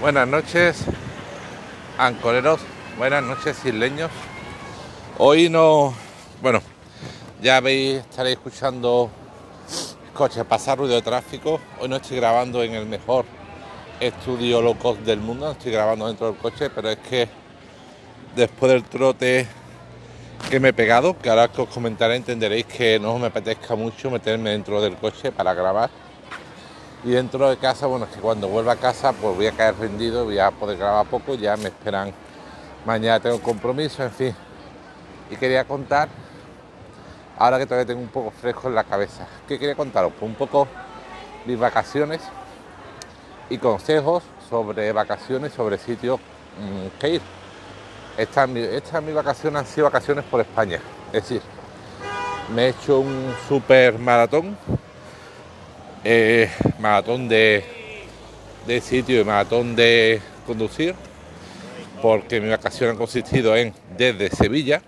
Buenas 0.00 0.26
noches, 0.26 0.86
ancoreros. 1.98 2.58
Buenas 2.96 3.22
noches, 3.22 3.62
isleños. 3.66 4.10
Hoy 5.18 5.50
no. 5.50 5.92
Bueno, 6.40 6.62
ya 7.42 7.60
veis, 7.60 7.98
estaréis 7.98 8.38
escuchando 8.38 9.10
coches 10.14 10.42
pasar 10.46 10.78
ruido 10.78 10.94
de 10.94 11.02
tráfico. 11.02 11.60
Hoy 11.78 11.90
no 11.90 11.96
estoy 11.96 12.16
grabando 12.16 12.62
en 12.62 12.72
el 12.72 12.86
mejor 12.86 13.26
estudio 14.00 14.62
low 14.62 14.74
del 15.04 15.20
mundo, 15.20 15.44
no 15.44 15.52
estoy 15.52 15.72
grabando 15.72 16.06
dentro 16.06 16.28
del 16.28 16.36
coche, 16.36 16.70
pero 16.70 16.88
es 16.88 16.96
que 16.96 17.28
después 18.34 18.72
del 18.72 18.84
trote 18.84 19.46
que 20.48 20.60
me 20.60 20.70
he 20.70 20.72
pegado, 20.72 21.18
que 21.18 21.28
ahora 21.28 21.48
que 21.48 21.60
os 21.60 21.68
comentaré 21.68 22.16
entenderéis 22.16 22.64
que 22.64 22.98
no 22.98 23.18
me 23.18 23.26
apetezca 23.26 23.74
mucho 23.74 24.10
meterme 24.10 24.48
dentro 24.48 24.80
del 24.80 24.96
coche 24.96 25.30
para 25.30 25.52
grabar. 25.52 25.90
Y 27.04 27.12
dentro 27.12 27.48
de 27.48 27.56
casa, 27.56 27.86
bueno, 27.86 28.04
es 28.04 28.14
que 28.14 28.20
cuando 28.20 28.48
vuelva 28.48 28.72
a 28.72 28.76
casa 28.76 29.12
pues 29.12 29.34
voy 29.34 29.46
a 29.46 29.52
caer 29.52 29.76
rendido, 29.76 30.24
voy 30.24 30.38
a 30.38 30.50
poder 30.50 30.76
grabar 30.76 31.06
poco, 31.06 31.34
ya 31.34 31.56
me 31.56 31.68
esperan, 31.68 32.12
mañana 32.84 33.20
tengo 33.20 33.40
compromiso, 33.40 34.02
en 34.02 34.10
fin. 34.10 34.34
Y 35.30 35.36
quería 35.36 35.64
contar, 35.64 36.08
ahora 37.38 37.58
que 37.58 37.66
todavía 37.66 37.86
tengo 37.86 38.00
un 38.00 38.08
poco 38.08 38.30
fresco 38.30 38.68
en 38.68 38.74
la 38.74 38.84
cabeza, 38.84 39.26
¿qué 39.48 39.58
quería 39.58 39.74
contaros? 39.74 40.12
Pues 40.18 40.30
un 40.30 40.36
poco 40.36 40.68
mis 41.46 41.58
vacaciones 41.58 42.20
y 43.48 43.58
consejos 43.58 44.22
sobre 44.48 44.92
vacaciones, 44.92 45.52
sobre 45.52 45.78
sitios 45.78 46.20
mm, 46.20 46.98
que 46.98 47.08
ir 47.08 47.22
estas 48.20 48.50
esta 48.50 49.00
mi 49.00 49.12
vacaciones 49.12 49.60
han 49.60 49.66
sido 49.66 49.86
vacaciones 49.86 50.24
por 50.24 50.40
España. 50.40 50.78
Es 51.06 51.22
decir, 51.22 51.40
me 52.54 52.66
he 52.66 52.68
hecho 52.68 53.00
un 53.00 53.34
super 53.48 53.98
maratón, 53.98 54.58
eh, 56.04 56.50
maratón 56.78 57.28
de, 57.28 57.64
de 58.66 58.80
sitio 58.80 59.20
y 59.20 59.24
maratón 59.24 59.76
de 59.76 60.20
conducir, 60.46 60.94
porque 62.00 62.40
mi 62.40 62.48
vacación 62.48 62.94
ha 62.94 62.98
consistido 62.98 63.54
en 63.56 63.74
desde 63.96 64.30
Sevilla, 64.30 64.80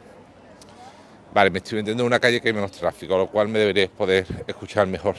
vale, 1.35 1.51
me 1.51 1.59
estoy 1.59 1.79
metiendo 1.79 2.03
en 2.03 2.07
una 2.07 2.19
calle 2.21 2.41
que 2.41 2.49
hay 2.49 2.55
menos 2.55 2.73
tráfico, 2.73 3.17
lo 3.17 3.27
cual 3.27 3.49
me 3.49 3.59
deberéis 3.59 3.91
poder 3.91 4.27
escuchar 4.47 4.87
mejor. 4.87 5.17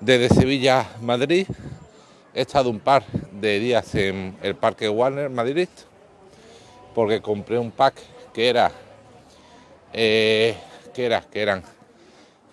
Desde 0.00 0.34
Sevilla 0.34 0.86
Madrid, 1.02 1.46
he 2.34 2.40
estado 2.40 2.70
un 2.70 2.80
par 2.80 3.04
de 3.06 3.58
días 3.60 3.94
en 3.94 4.36
el 4.42 4.56
Parque 4.56 4.88
Warner 4.88 5.30
Madrid, 5.30 5.68
porque 6.94 7.20
compré 7.20 7.58
un 7.58 7.70
pack 7.70 7.94
que 8.32 8.48
era, 8.48 8.72
eh, 9.92 10.56
que 10.92 11.06
era, 11.06 11.20
que 11.20 11.42
eran 11.42 11.62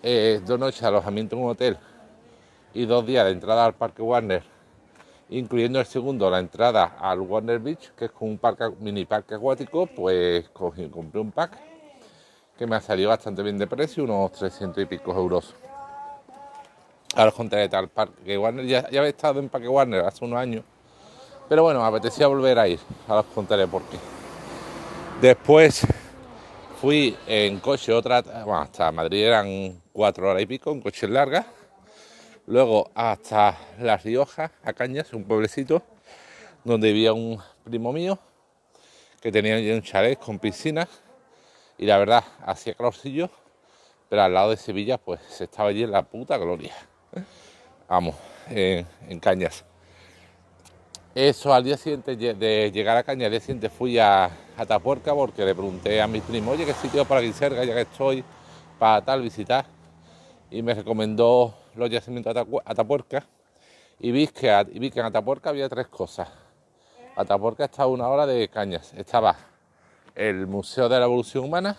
eh, 0.03 0.39
dos 0.45 0.59
noches 0.59 0.83
alojamiento 0.83 1.35
en 1.35 1.41
un 1.41 1.49
hotel 1.49 1.77
y 2.78 2.86
dos 2.86 3.03
días 3.08 3.25
de 3.25 3.31
entrada 3.31 3.66
al 3.66 3.73
Parque 3.73 4.03
Warner, 4.03 4.44
incluyendo 5.30 5.80
el 5.80 5.88
segundo, 5.88 6.30
la 6.30 6.38
entrada 6.38 6.95
al 7.00 7.22
Warner 7.22 7.58
Beach, 7.58 7.89
que 7.97 8.06
es 8.06 8.11
un 8.20 8.39
mini 8.80 9.03
parque 9.03 9.33
acuático, 9.33 9.88
pues 9.88 10.47
cogí, 10.50 10.88
compré 10.88 11.20
un 11.20 11.31
pack 11.31 11.58
que 12.55 12.67
me 12.67 12.75
ha 12.75 12.80
salido 12.80 13.09
bastante 13.09 13.42
bien 13.42 13.58
de 13.58 13.66
precio, 13.66 14.03
unos 14.03 14.31
300 14.33 14.83
y 14.83 14.86
pico 14.86 15.11
euros. 15.11 15.55
Os 17.16 17.33
contaré 17.33 17.67
tal 17.67 17.88
Parque 17.88 18.38
Warner, 18.38 18.67
ya, 18.67 18.88
ya 18.92 19.00
había 19.00 19.09
estado 19.09 19.39
en 19.39 19.50
Parque 19.50 19.67
Warner 19.67 20.05
hace 20.05 20.23
unos 20.23 20.38
años, 20.38 20.64
pero 21.50 21.64
bueno, 21.64 21.81
me 21.81 21.88
apetecía 21.88 22.28
volver 22.28 22.59
a 22.59 22.67
ir, 22.67 22.80
ahora 23.08 23.22
os 23.22 23.33
contaré 23.33 23.66
por 23.66 23.81
qué. 23.86 23.98
Después 25.20 25.81
fui 26.80 27.17
en 27.25 27.59
coche 27.59 27.92
otra, 27.92 28.22
bueno, 28.22 28.59
hasta 28.61 28.92
Madrid 28.92 29.23
eran 29.23 29.81
cuatro 29.92 30.30
horas 30.30 30.44
y 30.44 30.45
pico, 30.45 30.72
en 30.72 30.81
coche 30.81 31.08
larga. 31.08 31.56
Luego 32.47 32.89
hasta 32.95 33.57
La 33.81 33.97
Rioja, 33.97 34.53
a 34.63 34.71
Cañas, 34.71 35.11
un 35.11 35.25
pueblecito 35.25 35.81
donde 36.63 36.93
vivía 36.93 37.11
un 37.11 37.37
primo 37.65 37.91
mío 37.91 38.17
que 39.21 39.33
tenía 39.33 39.57
un 39.75 39.81
chalet 39.81 40.17
con 40.17 40.39
piscina 40.39 40.87
y 41.77 41.85
la 41.85 41.97
verdad 41.97 42.23
hacía 42.45 42.73
calorcillo, 42.73 43.30
pero 44.07 44.21
al 44.21 44.33
lado 44.33 44.52
de 44.52 44.57
Sevilla 44.57 44.97
pues 44.97 45.19
se 45.27 45.43
estaba 45.43 45.67
allí 45.69 45.83
en 45.83 45.91
la 45.91 46.03
puta 46.03 46.37
gloria. 46.37 46.73
Vamos, 47.89 48.15
en 48.49 49.19
Cañas. 49.19 49.65
Eso 51.13 51.53
al 51.53 51.65
día 51.65 51.75
siguiente 51.75 52.15
de 52.15 52.71
llegar 52.71 52.95
a 52.95 53.03
Caña, 53.03 53.25
al 53.25 53.31
día 53.31 53.41
siguiente 53.41 53.69
fui 53.69 53.99
a 53.99 54.31
Atapuerca 54.55 55.13
porque 55.13 55.43
le 55.43 55.53
pregunté 55.53 56.02
a 56.02 56.07
mi 56.07 56.21
primo, 56.21 56.52
oye, 56.52 56.65
¿qué 56.65 56.73
sitio 56.73 57.03
para 57.03 57.19
aquí 57.19 57.33
cerca, 57.33 57.65
ya 57.65 57.73
que 57.73 57.81
estoy, 57.81 58.23
para 58.80 59.03
tal 59.03 59.21
visitar? 59.21 59.65
Y 60.49 60.61
me 60.61 60.73
recomendó 60.73 61.53
los 61.77 61.89
yacimientos 61.89 62.33
de 62.33 62.45
Atapuerca 62.65 63.26
y 63.99 64.11
vi 64.11 64.27
que, 64.27 64.65
que 64.92 64.99
en 64.99 65.05
Atapuerca 65.05 65.49
había 65.49 65.70
tres 65.70 65.88
cosas. 65.88 66.30
Atapuerca 67.15 67.65
está 67.65 67.83
a 67.83 67.88
una 67.88 68.08
hora 68.08 68.26
de 68.26 68.48
Cañas. 68.48 68.93
Estaba 68.93 69.36
el 70.16 70.48
Museo 70.48 70.89
de 70.89 70.99
la 70.99 71.05
Evolución 71.05 71.45
Humana, 71.45 71.77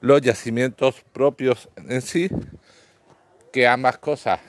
los 0.00 0.20
yacimientos 0.20 1.02
propios 1.12 1.68
en 1.76 2.02
sí, 2.02 2.28
que 3.52 3.66
ambas 3.66 3.98
cosas 3.98 4.40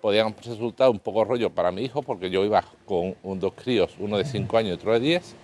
podían 0.00 0.34
resultar 0.36 0.90
un 0.90 0.98
poco 0.98 1.24
rollo 1.24 1.50
para 1.50 1.72
mi 1.72 1.82
hijo, 1.82 2.02
porque 2.02 2.28
yo 2.28 2.44
iba 2.44 2.62
con 2.84 3.40
dos 3.40 3.54
críos, 3.54 3.94
uno 3.98 4.18
de 4.18 4.24
5 4.26 4.58
años 4.58 4.70
y 4.70 4.74
otro 4.74 4.92
de 4.92 5.00
10, 5.00 5.34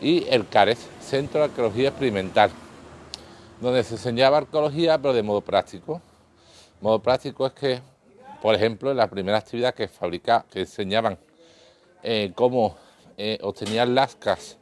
y 0.00 0.26
el 0.30 0.46
CARES, 0.48 0.78
Centro 1.00 1.40
de 1.40 1.46
Arqueología 1.46 1.88
Experimental, 1.88 2.50
donde 3.60 3.82
se 3.82 3.94
enseñaba 3.94 4.38
arqueología, 4.38 4.98
pero 4.98 5.14
de 5.14 5.22
modo 5.22 5.40
práctico. 5.40 6.00
Modo 6.80 7.00
práctico 7.00 7.46
es 7.46 7.52
que, 7.52 7.80
por 8.42 8.54
ejemplo, 8.54 8.90
en 8.90 8.96
la 8.96 9.08
primera 9.08 9.38
actividad 9.38 9.74
que 9.74 9.88
fabricaba, 9.88 10.44
que 10.50 10.60
enseñaban 10.60 11.18
eh, 12.02 12.32
cómo 12.34 12.76
eh, 13.16 13.38
obtenían 13.42 13.94
lascas 13.94 14.58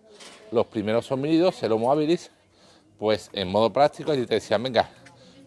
los 0.51 0.67
primeros 0.67 1.11
homínidos, 1.11 1.63
el 1.63 1.73
Homo 1.73 1.91
habilis, 1.91 2.31
pues 2.99 3.31
en 3.33 3.49
modo 3.49 3.73
práctico 3.73 4.13
allí 4.13 4.27
te 4.27 4.35
decían, 4.35 4.63
venga, 4.63 4.89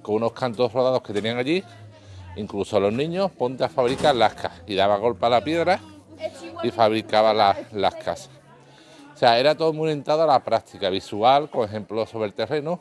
con 0.01 0.16
unos 0.16 0.33
cantos 0.33 0.73
rodados 0.73 1.01
que 1.01 1.13
tenían 1.13 1.38
allí, 1.38 1.63
Incluso 2.38 2.79
los 2.79 2.94
niños, 2.94 3.31
ponte 3.31 3.63
a 3.63 3.69
fabricar 3.69 4.16
lascas. 4.16 4.61
Y 4.67 4.75
daba 4.75 4.97
golpe 4.97 5.25
a 5.25 5.29
la 5.29 5.44
piedra 5.44 5.79
y 6.63 6.69
fabricaba 6.69 7.34
las 7.34 7.73
lascas. 7.73 8.29
O 9.13 9.17
sea, 9.17 9.39
era 9.39 9.55
todo 9.55 9.73
muy 9.73 9.85
orientado 9.85 10.22
a 10.22 10.28
la 10.28 10.44
práctica 10.44 10.89
visual, 10.89 11.49
con 11.49 11.66
ejemplos 11.66 12.09
sobre 12.09 12.28
el 12.28 12.34
terreno. 12.34 12.79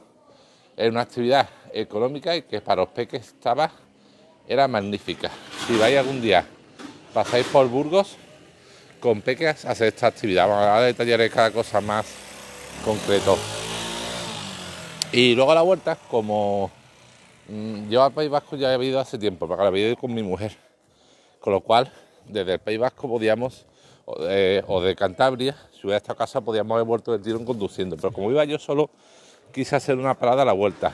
Era 0.77 0.91
una 0.91 1.01
actividad 1.01 1.49
económica 1.81 2.37
y 2.37 2.43
que 2.43 2.61
para 2.61 2.83
los 2.83 2.91
peques 2.91 3.27
estaba, 3.29 3.71
era 4.49 4.69
magnífica. 4.69 5.31
Si 5.67 5.77
vais 5.77 5.99
algún 5.99 6.21
día, 6.21 6.45
pasáis 7.13 7.47
por 7.47 7.69
Burgos, 7.69 8.17
con 9.01 9.21
peques 9.21 9.65
hacer 9.65 9.89
esta 9.89 10.07
actividad. 10.09 10.49
Vamos 10.49 10.67
a 10.67 10.81
detallaré 10.81 11.31
cada 11.31 11.51
cosa 11.51 11.81
más 11.81 12.07
concreto. 12.85 13.37
Y 15.13 15.35
luego 15.35 15.53
a 15.53 15.55
la 15.55 15.63
vuelta, 15.63 15.97
como 16.11 16.71
Mm, 17.49 17.89
yo 17.89 18.03
al 18.03 18.13
País 18.13 18.29
Vasco 18.29 18.57
ya 18.57 18.75
he 18.75 18.85
ido 18.85 18.99
hace 18.99 19.19
tiempo, 19.19 19.47
porque 19.47 19.65
había 19.65 19.89
ido 19.89 19.97
con 19.97 20.13
mi 20.13 20.23
mujer. 20.23 20.57
Con 21.41 21.53
lo 21.53 21.61
cual, 21.61 21.93
desde 22.27 22.55
el 22.55 22.59
País 22.59 22.79
Vasco 22.79 23.09
podíamos, 23.09 23.67
o 24.05 24.81
de, 24.81 24.95
Cantabria, 24.97 25.57
si 25.73 25.87
hubiera 25.87 25.99
estado 25.99 26.15
a 26.15 26.19
casa, 26.19 26.41
podíamos 26.41 26.75
haber 26.75 26.87
vuelto 26.87 27.13
del 27.13 27.23
tirón 27.23 27.45
conduciendo. 27.45 27.97
Pero 27.97 28.13
como 28.13 28.31
iba 28.31 28.45
yo 28.45 28.59
solo, 28.59 28.91
quise 29.53 29.77
hacer 29.77 29.97
una 29.97 30.15
parada 30.15 30.43
a 30.43 30.45
la 30.45 30.53
vuelta. 30.53 30.93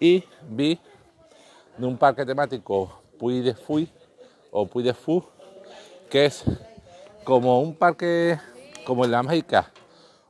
Y 0.00 0.24
vi 0.48 0.78
de 1.76 1.86
un 1.86 1.96
parque 1.96 2.24
temático 2.24 3.00
Puy 3.18 3.40
de 3.40 3.54
Fui, 3.54 3.88
o 4.50 4.66
Puy 4.66 4.82
de 4.82 4.94
Fu, 4.94 5.24
que 6.10 6.26
es 6.26 6.44
como 7.24 7.60
un 7.60 7.74
parque 7.74 8.38
como 8.84 9.04
en 9.04 9.10
la 9.10 9.22
Méxica 9.22 9.70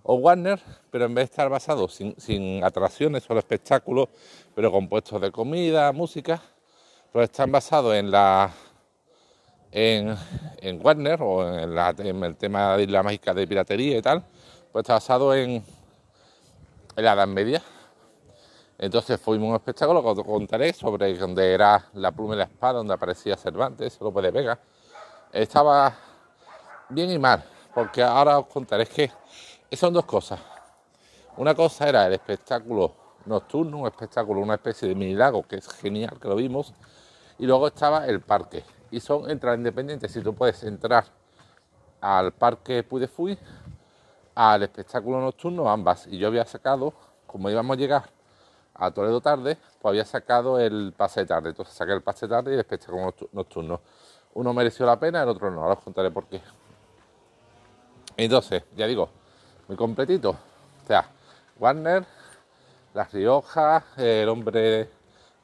o 0.05 0.15
Warner, 0.17 0.61
pero 0.91 1.07
en 1.07 1.15
vez 1.15 1.23
de 1.23 1.33
estar 1.33 1.49
basado 1.49 1.89
sin, 1.89 2.63
atracciones, 2.63 3.25
solo 3.25 3.41
espectáculos, 3.41 4.09
pero 4.55 4.71
compuestos 4.71 5.21
de 5.21 5.33
comida, 5.33 5.91
música, 5.93 6.41
pues 7.11 7.31
están 7.31 7.51
basados 7.51 7.95
en 7.95 8.11
la 8.11 8.53
en, 9.73 10.17
Warner 10.83 11.21
o 11.23 11.59
en, 11.59 12.23
el 12.23 12.37
tema 12.37 12.77
de 12.77 12.87
la 12.87 13.03
mágica 13.03 13.33
de 13.33 13.47
piratería 13.47 13.99
y 13.99 14.03
tal, 14.03 14.23
pues 14.71 14.83
está 14.83 14.95
basado 14.95 15.35
en, 15.35 15.65
en 16.97 17.05
la 17.05 17.15
Edad 17.15 17.27
Media. 17.27 17.63
Entonces 18.85 19.19
fuimos 19.19 19.49
un 19.49 19.55
espectáculo 19.55 20.03
que 20.03 20.09
os 20.21 20.27
contaré 20.27 20.75
sobre 20.75 21.17
donde 21.17 21.55
era 21.55 21.87
la 21.95 22.13
pluma 22.13 22.35
y 22.35 22.37
la 22.37 22.45
espada, 22.45 22.75
donde 22.75 22.93
aparecía 22.93 23.35
Cervantes, 23.35 23.99
Lope 23.99 24.21
de 24.21 24.31
Vega. 24.31 24.61
Estaba 25.33 25.97
bien 26.91 27.11
y 27.11 27.19
mal, 27.19 27.43
porque 27.75 28.03
ahora 28.03 28.41
os 28.41 28.47
contaré 28.47 28.85
que 28.85 29.11
son 29.73 29.95
dos 29.95 30.05
cosas. 30.05 30.39
Una 31.39 31.55
cosa 31.55 31.89
era 31.89 32.07
el 32.07 32.13
espectáculo 32.13 32.95
nocturno, 33.25 33.79
un 33.79 33.87
espectáculo, 33.87 34.43
una 34.43 34.57
especie 34.57 34.87
de 34.87 34.95
mini 34.95 35.15
lago 35.15 35.45
que 35.45 35.57
es 35.57 35.67
genial, 35.67 36.19
que 36.21 36.29
lo 36.29 36.37
vimos, 36.37 36.75
y 37.39 37.47
luego 37.47 37.69
estaba 37.69 38.07
el 38.07 38.21
parque. 38.21 38.65
Y 38.91 39.01
son 39.01 39.31
entradas 39.31 39.57
independientes, 39.57 40.13
si 40.13 40.21
tú 40.21 40.35
puedes 40.35 40.63
entrar 40.63 41.07
al 42.03 42.33
parque 42.33 42.83
Puy 42.83 43.01
de 43.01 43.09
Fui, 43.09 43.39
al 44.35 44.63
espectáculo 44.63 45.23
nocturno, 45.23 45.71
ambas. 45.71 46.07
Y 46.07 46.19
yo 46.19 46.29
había 46.29 46.45
sacado, 46.45 46.93
como 47.27 47.49
íbamos 47.49 47.79
a 47.79 47.81
llegar 47.81 48.24
a 48.75 48.91
Toledo 48.91 49.21
tarde, 49.21 49.57
pues 49.81 49.91
había 49.91 50.05
sacado 50.05 50.59
el 50.59 50.93
pase 50.97 51.21
de 51.21 51.27
tarde. 51.27 51.51
Entonces 51.51 51.75
saqué 51.75 51.93
el 51.93 52.03
pase 52.03 52.27
de 52.27 52.31
tarde 52.31 52.51
y 52.51 52.55
el 52.55 52.61
espectáculo 52.61 53.15
nocturno. 53.33 53.81
Uno 54.35 54.53
mereció 54.53 54.85
la 54.85 54.99
pena, 54.99 55.23
el 55.23 55.29
otro 55.29 55.51
no. 55.51 55.63
Ahora 55.63 55.75
os 55.75 55.85
contaré 55.85 56.11
por 56.11 56.27
qué. 56.27 56.41
Entonces, 58.17 58.65
ya 58.77 58.87
digo, 58.87 59.09
muy 59.69 59.77
completito. 59.77 60.31
O 60.31 60.87
sea, 60.87 61.09
Warner, 61.59 62.05
La 62.95 63.05
Rioja, 63.05 63.85
El 63.97 64.29
hombre 64.29 64.91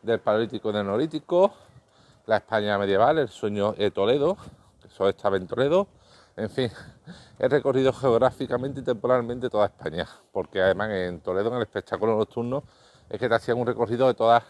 del 0.03 0.21
Paleolítico 0.21 0.73
Neolítico, 0.73 1.53
la 2.27 2.39
España 2.39 2.79
medieval, 2.79 3.19
el 3.19 3.29
sueño 3.29 3.73
de 3.73 3.91
Toledo, 3.91 4.37
que 4.81 4.89
eso 4.89 5.09
estaba 5.09 5.37
en 5.37 5.47
Toledo, 5.47 5.89
en 6.37 6.49
fin, 6.49 6.71
he 7.39 7.49
recorrido 7.49 7.93
geográficamente 7.93 8.81
y 8.81 8.85
temporalmente 8.85 9.51
toda 9.51 9.67
España, 9.67 10.07
porque 10.33 10.63
además 10.63 10.91
en 10.91 11.21
Toledo, 11.21 11.49
en 11.49 11.57
el 11.57 11.63
espectáculo 11.63 12.17
nocturno, 12.17 12.63
es 13.11 13.19
que 13.19 13.29
te 13.29 13.35
hacían 13.35 13.59
un 13.59 13.67
recorrido 13.67 14.07
de 14.07 14.15
todas 14.15 14.45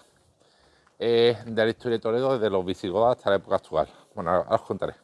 eh, 0.98 1.36
de 1.46 1.64
la 1.64 1.70
historia 1.70 1.96
de 1.96 2.02
Toledo 2.02 2.34
desde 2.34 2.50
los 2.50 2.64
visigodos 2.64 3.16
hasta 3.16 3.30
la 3.30 3.36
época 3.36 3.56
actual. 3.56 3.88
Bueno, 4.14 4.30
ahora 4.30 4.54
os 4.54 4.60
contaré. 4.62 4.94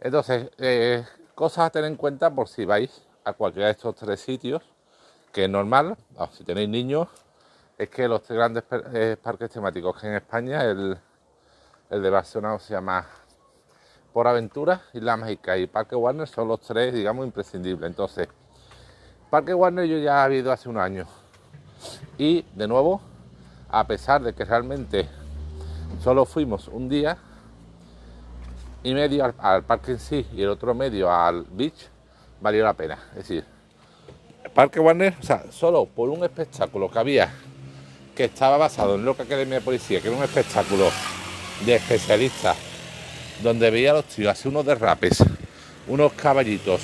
Entonces, 0.00 0.50
eh, 0.56 1.04
cosas 1.34 1.66
a 1.66 1.70
tener 1.70 1.90
en 1.90 1.96
cuenta 1.96 2.34
por 2.34 2.48
si 2.48 2.64
vais 2.64 3.02
a 3.22 3.34
cualquiera 3.34 3.66
de 3.66 3.72
estos 3.72 3.94
tres 3.94 4.20
sitios, 4.20 4.62
que 5.30 5.44
es 5.44 5.50
normal, 5.50 5.94
si 6.32 6.42
tenéis 6.42 6.70
niños, 6.70 7.08
es 7.76 7.90
que 7.90 8.08
los 8.08 8.22
tres 8.22 8.38
grandes 8.38 8.64
eh, 8.94 9.18
parques 9.22 9.50
temáticos 9.50 10.00
que 10.00 10.06
en 10.06 10.14
España, 10.14 10.64
el, 10.64 10.98
de 11.90 12.10
Barcelona 12.10 12.58
se 12.58 12.72
llama 12.72 13.06
Por 14.12 14.26
Aventura, 14.26 14.82
Isla 14.94 15.18
Mágica 15.18 15.58
y 15.58 15.66
Parque 15.66 15.96
Warner 15.96 16.26
son 16.26 16.48
los 16.48 16.60
tres, 16.60 16.94
digamos, 16.94 17.26
imprescindibles. 17.26 17.90
Entonces, 17.90 18.26
Parque 19.28 19.52
Warner 19.52 19.84
yo 19.84 19.98
ya 19.98 20.26
he 20.26 20.36
ido 20.36 20.50
hace 20.50 20.70
un 20.70 20.78
año. 20.78 21.06
Y, 22.16 22.44
de 22.54 22.68
nuevo, 22.68 23.00
a 23.70 23.86
pesar 23.86 24.22
de 24.22 24.34
que 24.34 24.44
realmente 24.44 25.08
solo 26.02 26.24
fuimos 26.24 26.68
un 26.68 26.88
día 26.88 27.18
y 28.82 28.94
medio 28.94 29.32
al, 29.38 29.64
parque 29.64 29.92
en 29.92 29.98
sí 29.98 30.26
y 30.34 30.42
el 30.42 30.48
otro 30.48 30.74
medio 30.74 31.10
al 31.12 31.44
beach, 31.44 31.88
valió 32.40 32.64
la 32.64 32.74
pena. 32.74 32.98
Es 33.10 33.28
decir, 33.28 33.44
el 34.44 34.50
Parque 34.50 34.80
Warner, 34.80 35.14
o 35.20 35.22
sea, 35.22 35.44
solo 35.50 35.86
por 35.86 36.08
un 36.08 36.24
espectáculo 36.24 36.90
que 36.90 36.98
había 36.98 37.32
que 38.14 38.24
estaba 38.24 38.56
basado 38.56 38.96
en 38.96 39.04
Loca 39.04 39.22
Academia 39.22 39.56
de 39.56 39.60
Policía, 39.60 40.00
que 40.00 40.08
era 40.08 40.16
un 40.16 40.24
espectáculo 40.24 40.90
de 41.64 41.76
especialistas, 41.76 42.56
donde 43.44 43.70
veía 43.70 43.92
a 43.92 43.94
los 43.94 44.06
tíos 44.06 44.32
hacer 44.32 44.48
unos 44.50 44.66
derrapes, 44.66 45.22
unos 45.86 46.12
caballitos 46.14 46.80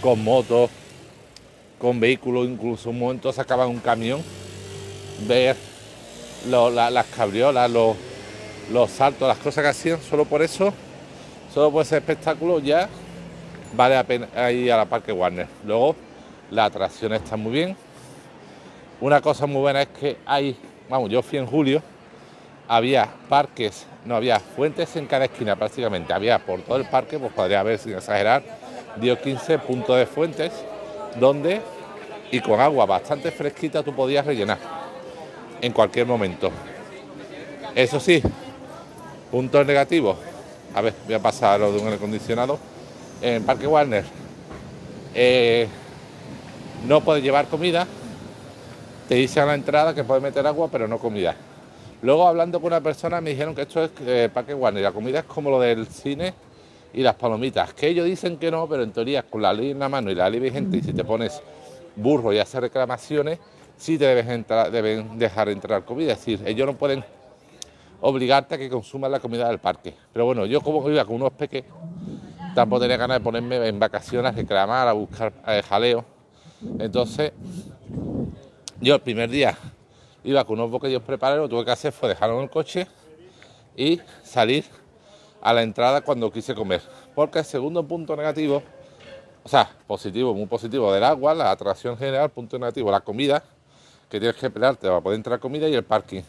con 0.00 0.22
motos, 0.24 0.70
con 1.78 2.00
vehículos, 2.00 2.46
incluso 2.46 2.90
un 2.90 2.98
momento 2.98 3.32
sacaban 3.32 3.68
un 3.68 3.78
camión, 3.78 4.22
ver 5.26 5.56
las 6.46 7.06
cabriolas, 7.06 7.70
los, 7.70 7.96
los 8.72 8.90
saltos, 8.90 9.28
las 9.28 9.38
cosas 9.38 9.62
que 9.62 9.70
hacían, 9.70 10.00
solo 10.02 10.24
por 10.24 10.42
eso, 10.42 10.72
solo 11.52 11.70
por 11.70 11.82
ese 11.82 11.96
espectáculo 11.96 12.58
ya 12.58 12.88
vale 13.74 13.94
la 13.94 14.04
pena 14.04 14.50
ir 14.50 14.72
a 14.72 14.78
la 14.78 14.84
Parque 14.86 15.12
Warner. 15.12 15.46
Luego, 15.64 15.96
la 16.50 16.64
atracción 16.66 17.12
está 17.12 17.36
muy 17.36 17.52
bien. 17.52 17.76
Una 19.00 19.20
cosa 19.20 19.46
muy 19.46 19.60
buena 19.60 19.82
es 19.82 19.88
que 19.88 20.16
hay, 20.26 20.56
vamos, 20.88 21.10
yo 21.10 21.22
fui 21.22 21.38
en 21.38 21.46
julio, 21.46 21.82
había 22.66 23.08
parques, 23.28 23.86
no 24.04 24.16
había 24.16 24.40
fuentes 24.40 24.96
en 24.96 25.06
cada 25.06 25.26
esquina 25.26 25.54
prácticamente, 25.54 26.12
había 26.12 26.38
por 26.38 26.60
todo 26.62 26.76
el 26.76 26.88
parque, 26.88 27.18
pues 27.18 27.32
podría 27.32 27.60
haber, 27.60 27.78
sin 27.78 27.94
exagerar, 27.94 28.42
10 28.96 29.18
o 29.18 29.22
15 29.22 29.58
puntos 29.60 29.96
de 29.96 30.06
fuentes 30.06 30.52
donde, 31.16 31.60
y 32.30 32.40
con 32.40 32.60
agua 32.60 32.86
bastante 32.86 33.30
fresquita, 33.30 33.82
tú 33.82 33.94
podías 33.94 34.24
rellenar 34.26 34.58
en 35.60 35.72
cualquier 35.72 36.06
momento. 36.06 36.50
Eso 37.74 38.00
sí, 38.00 38.22
puntos 39.30 39.66
negativos. 39.66 40.16
A 40.74 40.80
ver, 40.80 40.94
voy 41.06 41.14
a 41.14 41.18
pasar 41.20 41.60
lo 41.60 41.72
de 41.72 41.78
un 41.78 41.84
aire 41.84 41.96
acondicionado. 41.96 42.58
En 43.20 43.42
Parque 43.44 43.66
Warner 43.66 44.04
eh, 45.14 45.66
no 46.86 47.00
puedes 47.00 47.22
llevar 47.22 47.46
comida. 47.46 47.86
Te 49.08 49.14
dice 49.14 49.40
a 49.40 49.46
la 49.46 49.54
entrada 49.54 49.94
que 49.94 50.04
puedes 50.04 50.22
meter 50.22 50.46
agua, 50.46 50.68
pero 50.70 50.86
no 50.86 50.98
comida. 50.98 51.34
Luego 52.02 52.28
hablando 52.28 52.60
con 52.60 52.68
una 52.68 52.80
persona 52.80 53.20
me 53.20 53.30
dijeron 53.30 53.54
que 53.54 53.62
esto 53.62 53.82
es 53.82 53.90
eh, 54.06 54.28
Parque 54.32 54.54
Warner. 54.54 54.82
La 54.82 54.92
comida 54.92 55.20
es 55.20 55.24
como 55.24 55.50
lo 55.50 55.58
del 55.60 55.86
cine 55.86 56.34
y 56.92 57.02
las 57.02 57.14
palomitas. 57.14 57.74
Que 57.74 57.88
ellos 57.88 58.06
dicen 58.06 58.38
que 58.38 58.50
no, 58.50 58.68
pero 58.68 58.82
en 58.82 58.92
teoría 58.92 59.22
con 59.22 59.42
la 59.42 59.52
ley 59.52 59.70
en 59.70 59.78
la 59.78 59.88
mano 59.88 60.10
y 60.10 60.14
la 60.14 60.28
ley 60.30 60.40
vigente 60.40 60.78
y 60.78 60.82
si 60.82 60.92
te 60.92 61.04
pones 61.04 61.42
burro 61.96 62.32
y 62.32 62.38
haces 62.38 62.60
reclamaciones, 62.60 63.38
sí 63.76 63.98
te 63.98 64.06
deben 64.06 65.18
dejar 65.18 65.48
entrar 65.48 65.84
comida. 65.84 66.12
Es 66.12 66.18
decir, 66.18 66.42
ellos 66.46 66.66
no 66.66 66.76
pueden 66.76 67.04
obligarte 68.00 68.54
a 68.54 68.58
que 68.58 68.68
consumas 68.68 69.10
la 69.10 69.20
comida 69.20 69.48
del 69.48 69.58
parque. 69.58 69.94
Pero 70.12 70.24
bueno, 70.24 70.46
yo 70.46 70.60
como 70.60 70.88
iba 70.90 71.04
con 71.04 71.16
unos 71.16 71.32
peques, 71.32 71.64
tampoco 72.54 72.82
tenía 72.82 72.96
ganas 72.96 73.18
de 73.18 73.24
ponerme 73.24 73.66
en 73.66 73.78
vacaciones 73.78 74.32
a 74.32 74.34
reclamar, 74.34 74.88
a 74.88 74.92
buscar 74.92 75.32
eh, 75.46 75.62
jaleo. 75.68 76.04
Entonces, 76.78 77.32
yo 78.80 78.94
el 78.94 79.00
primer 79.00 79.30
día 79.30 79.56
iba 80.24 80.44
con 80.44 80.58
unos 80.58 80.70
bocadillos 80.70 81.02
preparados, 81.02 81.42
lo 81.42 81.48
que 81.48 81.54
tuve 81.54 81.64
que 81.64 81.70
hacer 81.70 81.92
fue 81.92 82.08
dejarlo 82.08 82.36
en 82.36 82.44
el 82.44 82.50
coche 82.50 82.86
y 83.76 84.00
salir 84.22 84.64
a 85.40 85.52
la 85.52 85.62
entrada 85.62 86.00
cuando 86.00 86.30
quise 86.30 86.54
comer. 86.54 86.82
Porque 87.14 87.40
el 87.40 87.44
segundo 87.44 87.86
punto 87.86 88.16
negativo, 88.16 88.62
o 89.42 89.48
sea, 89.48 89.70
positivo, 89.86 90.34
muy 90.34 90.46
positivo 90.46 90.92
del 90.92 91.04
agua, 91.04 91.34
la 91.34 91.50
atracción 91.50 91.96
general, 91.96 92.30
punto 92.30 92.58
negativo, 92.58 92.90
la 92.90 93.00
comida, 93.00 93.42
que 94.08 94.18
tienes 94.18 94.36
que 94.36 94.50
pelearte 94.50 94.88
para 94.88 95.00
poder 95.00 95.16
entrar 95.16 95.38
comida 95.38 95.68
y 95.68 95.74
el 95.74 95.84
parking. 95.84 96.22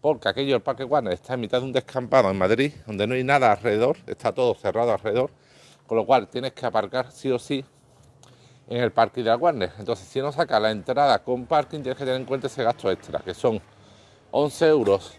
Porque 0.00 0.28
aquello, 0.28 0.56
el 0.56 0.62
Parque 0.62 0.84
Warner, 0.84 1.12
está 1.12 1.34
en 1.34 1.40
mitad 1.40 1.58
de 1.60 1.66
un 1.66 1.72
descampado 1.72 2.30
en 2.30 2.38
Madrid, 2.38 2.72
donde 2.86 3.06
no 3.06 3.14
hay 3.14 3.24
nada 3.24 3.52
alrededor, 3.52 3.98
está 4.06 4.32
todo 4.32 4.54
cerrado 4.54 4.92
alrededor, 4.92 5.30
con 5.86 5.98
lo 5.98 6.06
cual 6.06 6.28
tienes 6.28 6.52
que 6.52 6.64
aparcar 6.64 7.10
sí 7.12 7.30
o 7.30 7.38
sí 7.38 7.64
en 8.68 8.82
el 8.82 8.92
parking 8.92 9.24
de 9.24 9.30
la 9.30 9.36
Warner. 9.36 9.72
Entonces, 9.78 10.08
si 10.08 10.20
no 10.20 10.32
sacas 10.32 10.62
la 10.62 10.70
entrada 10.70 11.18
con 11.22 11.44
parking, 11.44 11.80
tienes 11.80 11.98
que 11.98 12.04
tener 12.04 12.18
en 12.18 12.26
cuenta 12.26 12.46
ese 12.46 12.62
gasto 12.62 12.90
extra, 12.90 13.18
que 13.18 13.34
son 13.34 13.60
11 14.30 14.68
euros 14.68 15.18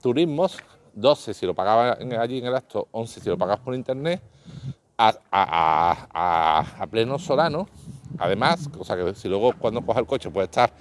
turismos, 0.00 0.56
12 1.00 1.34
si 1.34 1.46
lo 1.46 1.54
pagabas 1.54 1.98
allí 2.00 2.38
en 2.38 2.46
el 2.46 2.54
acto, 2.54 2.88
11 2.92 3.20
si 3.20 3.28
lo 3.28 3.38
pagas 3.38 3.58
por 3.60 3.74
internet, 3.74 4.22
a, 4.96 6.66
a 6.80 6.86
pleno 6.90 7.18
solano 7.18 7.68
Además, 8.18 8.68
o 8.78 8.84
sea 8.84 8.96
que 8.96 9.14
si 9.14 9.28
luego 9.28 9.52
cuando 9.58 9.80
coja 9.82 10.00
el 10.00 10.06
coche 10.06 10.30
puede 10.30 10.46
estar 10.46 10.72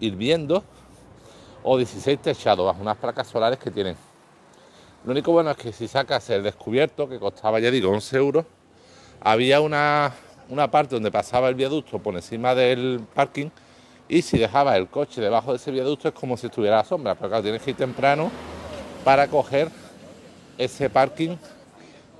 hirviendo, 0.00 0.62
o 1.62 1.76
16 1.76 2.20
techados 2.20 2.66
bajo 2.66 2.82
unas 2.82 2.96
placas 2.96 3.28
solares 3.28 3.58
que 3.58 3.70
tienen. 3.70 3.96
Lo 5.04 5.12
único 5.12 5.32
bueno 5.32 5.50
es 5.52 5.56
que 5.56 5.72
si 5.72 5.86
sacas 5.86 6.28
el 6.30 6.42
descubierto, 6.42 7.08
que 7.08 7.18
costaba 7.18 7.60
ya 7.60 7.70
digo 7.70 7.90
11 7.90 8.16
euros, 8.16 8.44
había 9.20 9.60
una, 9.60 10.12
una 10.48 10.70
parte 10.70 10.96
donde 10.96 11.10
pasaba 11.10 11.48
el 11.48 11.54
viaducto 11.54 11.98
por 12.00 12.14
encima 12.14 12.54
del 12.54 13.00
parking 13.14 13.48
y 14.08 14.22
si 14.22 14.38
dejabas 14.38 14.76
el 14.76 14.88
coche 14.88 15.20
debajo 15.20 15.52
de 15.52 15.56
ese 15.56 15.70
viaducto 15.70 16.08
es 16.08 16.14
como 16.14 16.36
si 16.36 16.46
estuviera 16.46 16.80
a 16.80 16.84
sombra, 16.84 17.14
pero 17.14 17.28
claro, 17.28 17.42
tienes 17.42 17.62
que 17.62 17.70
ir 17.70 17.76
temprano 17.76 18.30
para 19.04 19.28
coger 19.28 19.68
ese 20.58 20.88
parking 20.88 21.36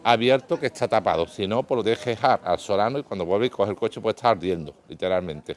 abierto 0.02 0.58
que 0.58 0.66
está 0.66 0.88
tapado. 0.88 1.26
Si 1.26 1.46
no, 1.46 1.62
pues 1.62 1.76
lo 1.76 1.84
tienes 1.84 2.02
que 2.02 2.10
dejar 2.10 2.40
al 2.44 2.58
solano 2.58 2.98
y 2.98 3.02
cuando 3.02 3.24
vuelves 3.24 3.48
y 3.48 3.50
coges 3.50 3.70
el 3.70 3.76
coche 3.76 4.00
puede 4.00 4.16
estar 4.16 4.32
ardiendo, 4.32 4.74
literalmente. 4.88 5.56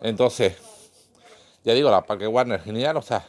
Entonces, 0.00 0.56
ya 1.64 1.74
digo, 1.74 1.90
la 1.90 2.02
Parque 2.02 2.26
Warner 2.26 2.60
genial, 2.60 2.96
o 2.96 3.02
sea, 3.02 3.24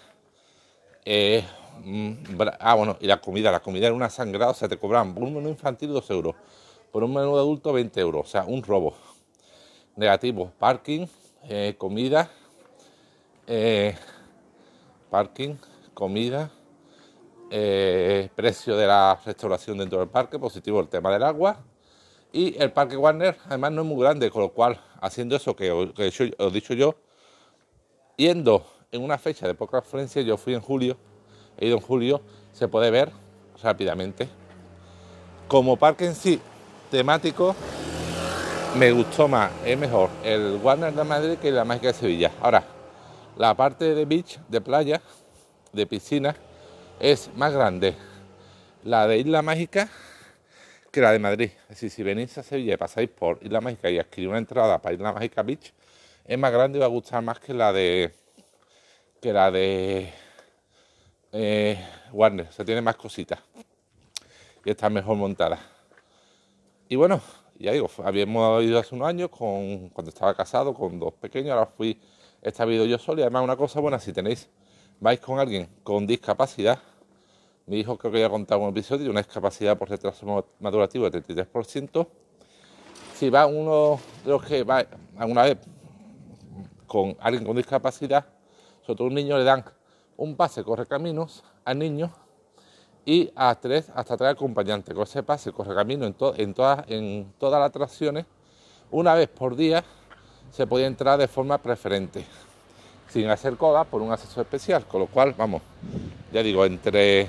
ah, 2.59 2.75
bueno, 2.75 2.97
y 2.99 3.07
la 3.07 3.19
comida, 3.19 3.51
la 3.51 3.61
comida 3.61 3.87
era 3.87 3.95
una 3.95 4.09
sangrada, 4.09 4.51
o 4.51 4.53
sea, 4.53 4.67
te 4.67 4.77
cobraban 4.77 5.13
por 5.13 5.23
un 5.23 5.33
menú 5.33 5.49
infantil 5.49 5.89
2 5.89 6.09
euros, 6.11 6.35
por 6.91 7.03
un 7.03 7.13
menú 7.13 7.35
adulto 7.37 7.73
20 7.73 7.99
euros, 7.99 8.27
o 8.27 8.29
sea, 8.29 8.43
un 8.43 8.61
robo. 8.61 8.95
Negativo, 9.95 10.51
parking, 10.59 11.07
eh, 11.49 11.73
comida, 11.77 12.29
eh, 13.47 13.95
parking, 15.09 15.55
comida, 15.97 16.51
eh, 17.49 18.29
precio 18.35 18.77
de 18.77 18.85
la 18.85 19.19
restauración 19.25 19.79
dentro 19.79 19.97
del 19.97 20.07
parque, 20.07 20.37
positivo 20.37 20.79
el 20.79 20.89
tema 20.89 21.11
del 21.11 21.23
agua. 21.23 21.57
Y 22.31 22.55
el 22.61 22.71
parque 22.71 22.95
Warner 22.95 23.35
además 23.47 23.71
no 23.71 23.81
es 23.81 23.87
muy 23.87 24.03
grande, 24.03 24.29
con 24.29 24.43
lo 24.43 24.49
cual 24.49 24.79
haciendo 25.01 25.35
eso 25.35 25.55
que, 25.55 25.71
os 25.71 25.89
he 25.97 26.51
dicho 26.51 26.75
yo, 26.75 26.93
yendo 28.15 28.63
en 28.91 29.03
una 29.03 29.17
fecha 29.17 29.47
de 29.47 29.55
poca 29.55 29.79
afluencia, 29.79 30.21
yo 30.21 30.37
fui 30.37 30.53
en 30.53 30.61
julio, 30.61 30.97
he 31.57 31.65
ido 31.65 31.77
en 31.77 31.81
julio, 31.81 32.21
se 32.53 32.67
puede 32.67 32.91
ver 32.91 33.11
rápidamente. 33.63 34.29
Como 35.47 35.77
parque 35.77 36.05
en 36.05 36.13
sí 36.13 36.39
temático, 36.91 37.55
me 38.77 38.91
gustó 38.91 39.27
más, 39.27 39.51
es 39.65 39.75
mejor 39.75 40.11
el 40.23 40.59
Warner 40.61 40.93
de 40.93 41.03
Madrid 41.03 41.37
que 41.39 41.51
la 41.51 41.65
Mágica 41.65 41.87
de 41.87 41.93
Sevilla. 41.95 42.31
Ahora, 42.39 42.63
la 43.35 43.55
parte 43.55 43.95
de 43.95 44.05
beach, 44.05 44.37
de 44.47 44.61
playa, 44.61 45.01
de 45.77 45.85
piscina, 45.85 46.35
es 46.99 47.29
más 47.35 47.53
grande 47.53 47.95
la 48.83 49.07
de 49.07 49.19
Isla 49.19 49.41
Mágica 49.41 49.89
que 50.91 50.99
la 50.99 51.11
de 51.11 51.19
Madrid. 51.19 51.51
Es 51.63 51.69
decir, 51.69 51.91
si 51.91 52.03
venís 52.03 52.37
a 52.37 52.43
Sevilla 52.43 52.73
y 52.73 52.77
pasáis 52.77 53.09
por 53.09 53.39
Isla 53.41 53.61
Mágica 53.61 53.89
y 53.89 53.99
adquirís 53.99 54.27
una 54.27 54.39
entrada 54.39 54.81
para 54.81 54.95
Isla 54.95 55.13
Mágica 55.13 55.43
Beach, 55.43 55.71
es 56.25 56.37
más 56.37 56.51
grande 56.51 56.77
y 56.77 56.81
va 56.81 56.85
a 56.85 56.89
gustar 56.89 57.21
más 57.21 57.39
que 57.39 57.53
la 57.53 57.71
de 57.71 58.11
que 59.21 59.31
la 59.31 59.51
de 59.51 60.11
eh, 61.31 61.79
Warner. 62.11 62.47
O 62.47 62.51
sea, 62.51 62.65
tiene 62.65 62.81
más 62.81 62.95
cositas 62.95 63.39
y 64.65 64.71
está 64.71 64.89
mejor 64.89 65.15
montada. 65.15 65.59
Y 66.89 66.95
bueno, 66.95 67.21
ya 67.59 67.71
digo, 67.71 67.89
habíamos 68.03 68.63
ido 68.63 68.79
hace 68.79 68.95
unos 68.95 69.07
años 69.07 69.29
con, 69.29 69.89
cuando 69.89 70.09
estaba 70.09 70.33
casado 70.33 70.73
con 70.73 70.99
dos 70.99 71.13
pequeños, 71.13 71.51
ahora 71.51 71.67
fui, 71.67 71.99
esta 72.41 72.65
vida 72.65 72.85
yo 72.85 72.97
solo 72.97 73.19
y 73.19 73.21
además 73.23 73.43
una 73.43 73.55
cosa 73.55 73.79
buena, 73.79 73.99
si 73.99 74.13
tenéis, 74.13 74.49
vais 74.99 75.19
con 75.19 75.39
alguien 75.39 75.67
con 75.83 76.07
discapacidad, 76.07 76.79
mi 77.65 77.79
hijo 77.79 77.97
creo 77.97 78.11
que 78.11 78.19
ya 78.19 78.27
ha 78.27 78.29
contado 78.29 78.61
un 78.61 78.69
episodio 78.69 79.05
de 79.05 79.09
una 79.09 79.21
discapacidad 79.21 79.77
por 79.77 79.89
retraso 79.89 80.45
madurativo 80.59 81.09
de 81.09 81.23
33%, 81.23 82.07
si 83.13 83.29
va 83.29 83.45
uno 83.45 83.99
de 84.23 84.31
los 84.31 84.43
que 84.43 84.63
va 84.63 84.85
alguna 85.17 85.43
vez 85.43 85.57
con 86.85 87.15
alguien 87.19 87.45
con 87.45 87.55
discapacidad, 87.55 88.25
sobre 88.85 88.97
todo 88.97 89.07
un 89.07 89.15
niño, 89.15 89.37
le 89.37 89.43
dan 89.43 89.65
un 90.15 90.35
pase 90.35 90.63
corre 90.63 90.85
caminos 90.85 91.43
al 91.65 91.77
niño 91.77 92.11
y 93.05 93.31
a 93.35 93.55
tres, 93.55 93.91
hasta 93.93 94.17
tres 94.17 94.31
acompañantes. 94.31 94.93
Con 94.93 95.03
ese 95.03 95.23
pase 95.23 95.51
corre 95.51 95.75
camino 95.75 96.05
en, 96.05 96.15
en, 96.37 96.53
todas, 96.53 96.85
en 96.87 97.33
todas 97.37 97.59
las 97.59 97.69
atracciones, 97.69 98.25
una 98.91 99.13
vez 99.13 99.29
por 99.29 99.55
día 99.55 99.83
se 100.51 100.65
podía 100.65 100.87
entrar 100.87 101.19
de 101.19 101.27
forma 101.27 101.57
preferente, 101.57 102.25
sin 103.09 103.29
hacer 103.29 103.55
cola 103.57 103.83
por 103.83 104.01
un 104.01 104.11
acceso 104.11 104.41
especial. 104.41 104.85
Con 104.85 105.01
lo 105.01 105.07
cual, 105.07 105.33
vamos, 105.37 105.61
ya 106.31 106.43
digo, 106.43 106.65
entre 106.65 107.27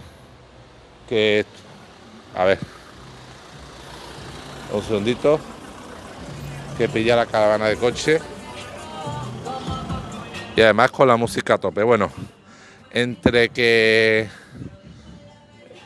que. 1.09 1.45
A 2.35 2.45
ver, 2.45 2.59
un 4.73 4.83
segundito, 4.83 5.41
que 6.77 6.89
pilla 6.89 7.17
la 7.17 7.27
caravana 7.27 7.67
de 7.67 7.77
coche. 7.77 8.21
Y 10.57 10.61
además 10.61 10.91
con 10.91 11.09
la 11.09 11.17
música 11.17 11.55
a 11.55 11.59
tope. 11.59 11.83
Bueno, 11.83 12.11
entre 12.91 13.51
que 13.51 14.29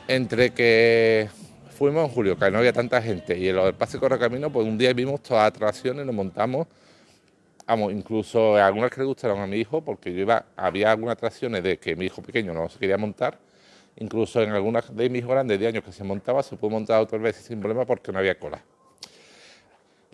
entre 0.09 0.51
que 0.51 1.29
fuimos 1.77 2.05
en 2.05 2.15
julio, 2.15 2.39
que 2.39 2.51
no 2.51 2.59
había 2.59 2.73
tanta 2.73 3.01
gente, 3.01 3.39
y 3.39 3.49
en 3.49 3.57
lo 3.57 3.65
del 3.65 3.75
pase 3.75 3.99
camino, 3.99 4.51
pues 4.51 4.67
un 4.67 4.77
día 4.77 4.93
vimos 4.93 5.23
todas 5.23 5.43
las 5.43 5.49
atracciones, 5.49 6.05
nos 6.05 6.15
montamos, 6.15 6.67
vamos, 7.73 7.93
incluso 7.93 8.57
algunas 8.57 8.91
que 8.91 9.01
le 9.01 9.07
gustaron 9.07 9.41
a 9.41 9.47
mi 9.47 9.57
hijo, 9.57 9.81
porque 9.81 10.13
yo 10.13 10.21
iba, 10.21 10.45
había 10.57 10.91
algunas 10.91 11.15
atracciones 11.15 11.63
de 11.63 11.79
que 11.79 11.97
mi 11.97 12.05
hijo 12.05 12.21
pequeño 12.21 12.53
no 12.53 12.69
se 12.69 12.79
quería 12.79 12.99
montar, 12.99 13.39
incluso 13.97 14.43
en 14.43 14.51
algunas 14.51 14.95
de 14.95 15.09
mis 15.09 15.27
grandes 15.27 15.59
de 15.59 15.67
años 15.69 15.83
que 15.83 15.91
se 15.91 16.05
montaba, 16.05 16.43
se 16.43 16.55
pudo 16.57 16.71
montar 16.71 17.01
otras 17.01 17.23
veces 17.23 17.47
sin 17.47 17.61
problema 17.61 17.87
porque 17.87 18.13
no 18.13 18.19
había 18.19 18.39
cola. 18.39 18.63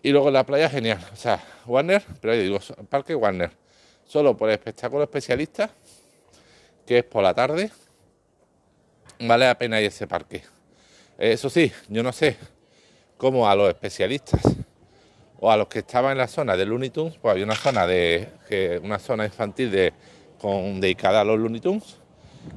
Y 0.03 0.11
luego 0.13 0.31
la 0.31 0.47
playa, 0.47 0.71
genial, 0.71 1.05
o 1.13 1.17
sea, 1.17 1.43
Warner, 1.67 2.05
pero 2.21 2.33
ahí 2.33 2.45
digo, 2.45 2.61
Parque 2.89 3.17
Warner, 3.17 3.51
solo 4.05 4.37
por 4.37 4.49
el 4.51 4.55
espectáculo 4.55 5.03
especialista, 5.03 5.69
que 6.87 6.99
es 6.99 7.05
por 7.05 7.25
la 7.25 7.35
tarde, 7.35 7.73
vale 9.19 9.47
la 9.47 9.59
pena 9.59 9.81
ir 9.81 9.87
a 9.87 9.89
ese 9.89 10.07
parque. 10.07 10.45
Eso 11.19 11.51
sí, 11.51 11.73
yo 11.89 12.05
no 12.05 12.13
sé 12.13 12.37
cómo 13.17 13.49
a 13.49 13.57
los 13.57 13.69
especialistas 13.69 14.43
o 15.41 15.51
a 15.51 15.57
los 15.57 15.69
que 15.69 15.81
estaban 15.81 16.13
en 16.13 16.19
la 16.19 16.29
zona 16.29 16.57
de 16.57 16.67
Looney 16.67 16.91
Tunes, 16.91 17.17
pues 17.21 17.33
había 17.33 17.45
una 17.45 17.55
zona 17.55 17.87
de 17.87 18.81
una 18.83 18.99
zona 18.99 19.25
infantil 19.25 19.71
de, 19.71 19.93
dedicada 20.81 21.21
a 21.21 21.25
los 21.25 21.39
Looney 21.39 21.61
Tunes 21.61 21.97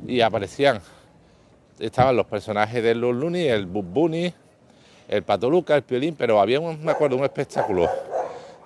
y 0.08 0.22
aparecían, 0.22 0.82
estaban 1.80 2.16
los 2.16 2.26
personajes 2.26 2.84
de 2.84 2.96
los 2.96 3.16
Looney, 3.16 3.48
el 3.48 3.66
Bug 3.66 3.86
Bunny, 3.86 4.34
el 5.08 5.24
Pato 5.24 5.50
Luca, 5.50 5.76
el 5.76 5.84
Piolín, 5.84 6.16
pero 6.16 6.40
había, 6.40 6.60
un, 6.60 6.84
me 6.84 6.92
acuerdo, 6.92 7.18
un 7.18 7.24
espectáculo 7.24 7.90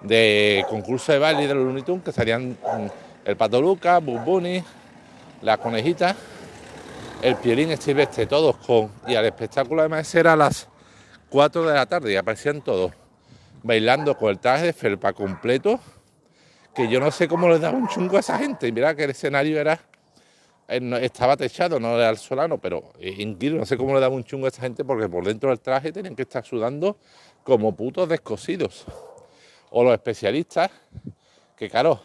de 0.02 0.66
concurso 0.70 1.12
de 1.12 1.20
baile 1.20 1.48
de 1.48 1.56
los 1.56 1.64
Looney 1.64 1.84
Tunes 1.84 2.04
que 2.04 2.12
salían 2.12 2.52
mm, 2.52 2.88
el 3.26 3.36
Pato 3.36 3.62
Luca, 3.62 4.00
Bug 4.00 4.24
Bunny, 4.24 4.64
la 5.42 5.58
conejita 5.58 6.16
el 7.22 7.36
Piolín 7.38 7.76
Silvestre, 7.78 8.28
todos 8.28 8.58
con. 8.58 8.92
Y 9.08 9.16
al 9.16 9.26
espectáculo 9.26 9.82
además 9.82 10.14
era 10.14 10.34
a 10.34 10.36
las 10.36 10.68
4 11.30 11.68
de 11.68 11.74
la 11.74 11.86
tarde 11.86 12.14
y 12.14 12.16
aparecían 12.16 12.62
todos 12.62 12.92
bailando 13.66 14.16
con 14.16 14.30
el 14.30 14.38
traje 14.38 14.68
de 14.68 14.74
felpa 14.74 15.12
completo, 15.14 15.80
que 16.76 16.88
yo 16.88 17.00
no 17.00 17.10
sé 17.10 17.28
cómo 17.28 17.50
les 17.50 17.60
daba 17.60 17.76
un 17.76 17.88
chungo 17.88 18.16
a 18.18 18.20
esa 18.20 18.38
gente. 18.38 18.68
Y 18.68 18.72
mira 18.72 18.96
que 18.96 19.06
el 19.06 19.10
escenario 19.10 19.60
era. 19.60 19.80
Eh, 20.68 21.00
estaba 21.02 21.36
techado, 21.36 21.80
no 21.80 21.96
era 21.96 22.10
el 22.10 22.18
solano, 22.18 22.60
pero 22.60 22.94
increíble, 23.00 23.60
no 23.60 23.66
sé 23.66 23.76
cómo 23.76 23.94
le 23.96 24.00
daba 24.00 24.14
un 24.14 24.24
chungo 24.24 24.46
a 24.46 24.50
esa 24.50 24.62
gente 24.62 24.84
porque 24.84 25.08
por 25.10 25.24
dentro 25.26 25.50
del 25.50 25.60
traje 25.60 25.92
tenían 25.92 26.16
que 26.16 26.24
estar 26.24 26.46
sudando 26.46 26.98
como 27.44 27.76
putos 27.76 28.08
descosidos. 28.08 28.86
O 29.72 29.84
los 29.84 29.94
especialistas, 29.94 30.70
que 31.58 31.70
claro, 31.70 32.02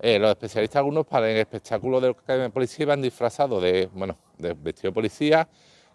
eh, 0.00 0.18
los 0.18 0.30
especialistas 0.30 0.80
algunos 0.80 1.06
para 1.06 1.30
el 1.30 1.36
espectáculo 1.36 2.00
de 2.00 2.14
la 2.26 2.48
policía 2.48 2.84
iban 2.84 3.02
disfrazados 3.02 3.62
de, 3.62 3.88
bueno, 3.92 4.16
de 4.38 4.54
vestido 4.54 4.90
de 4.90 4.94
policía, 4.94 5.48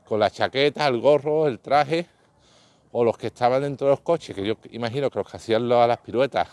con 0.05 0.19
la 0.19 0.29
chaqueta, 0.29 0.87
el 0.87 0.99
gorro, 0.99 1.47
el 1.47 1.59
traje, 1.59 2.07
o 2.91 3.03
los 3.03 3.17
que 3.17 3.27
estaban 3.27 3.61
dentro 3.61 3.87
de 3.87 3.91
los 3.91 4.01
coches, 4.01 4.35
que 4.35 4.45
yo 4.45 4.55
imagino 4.71 5.09
que 5.09 5.19
los 5.19 5.29
que 5.29 5.37
hacían 5.37 5.67
las 5.69 5.97
piruetas 5.99 6.49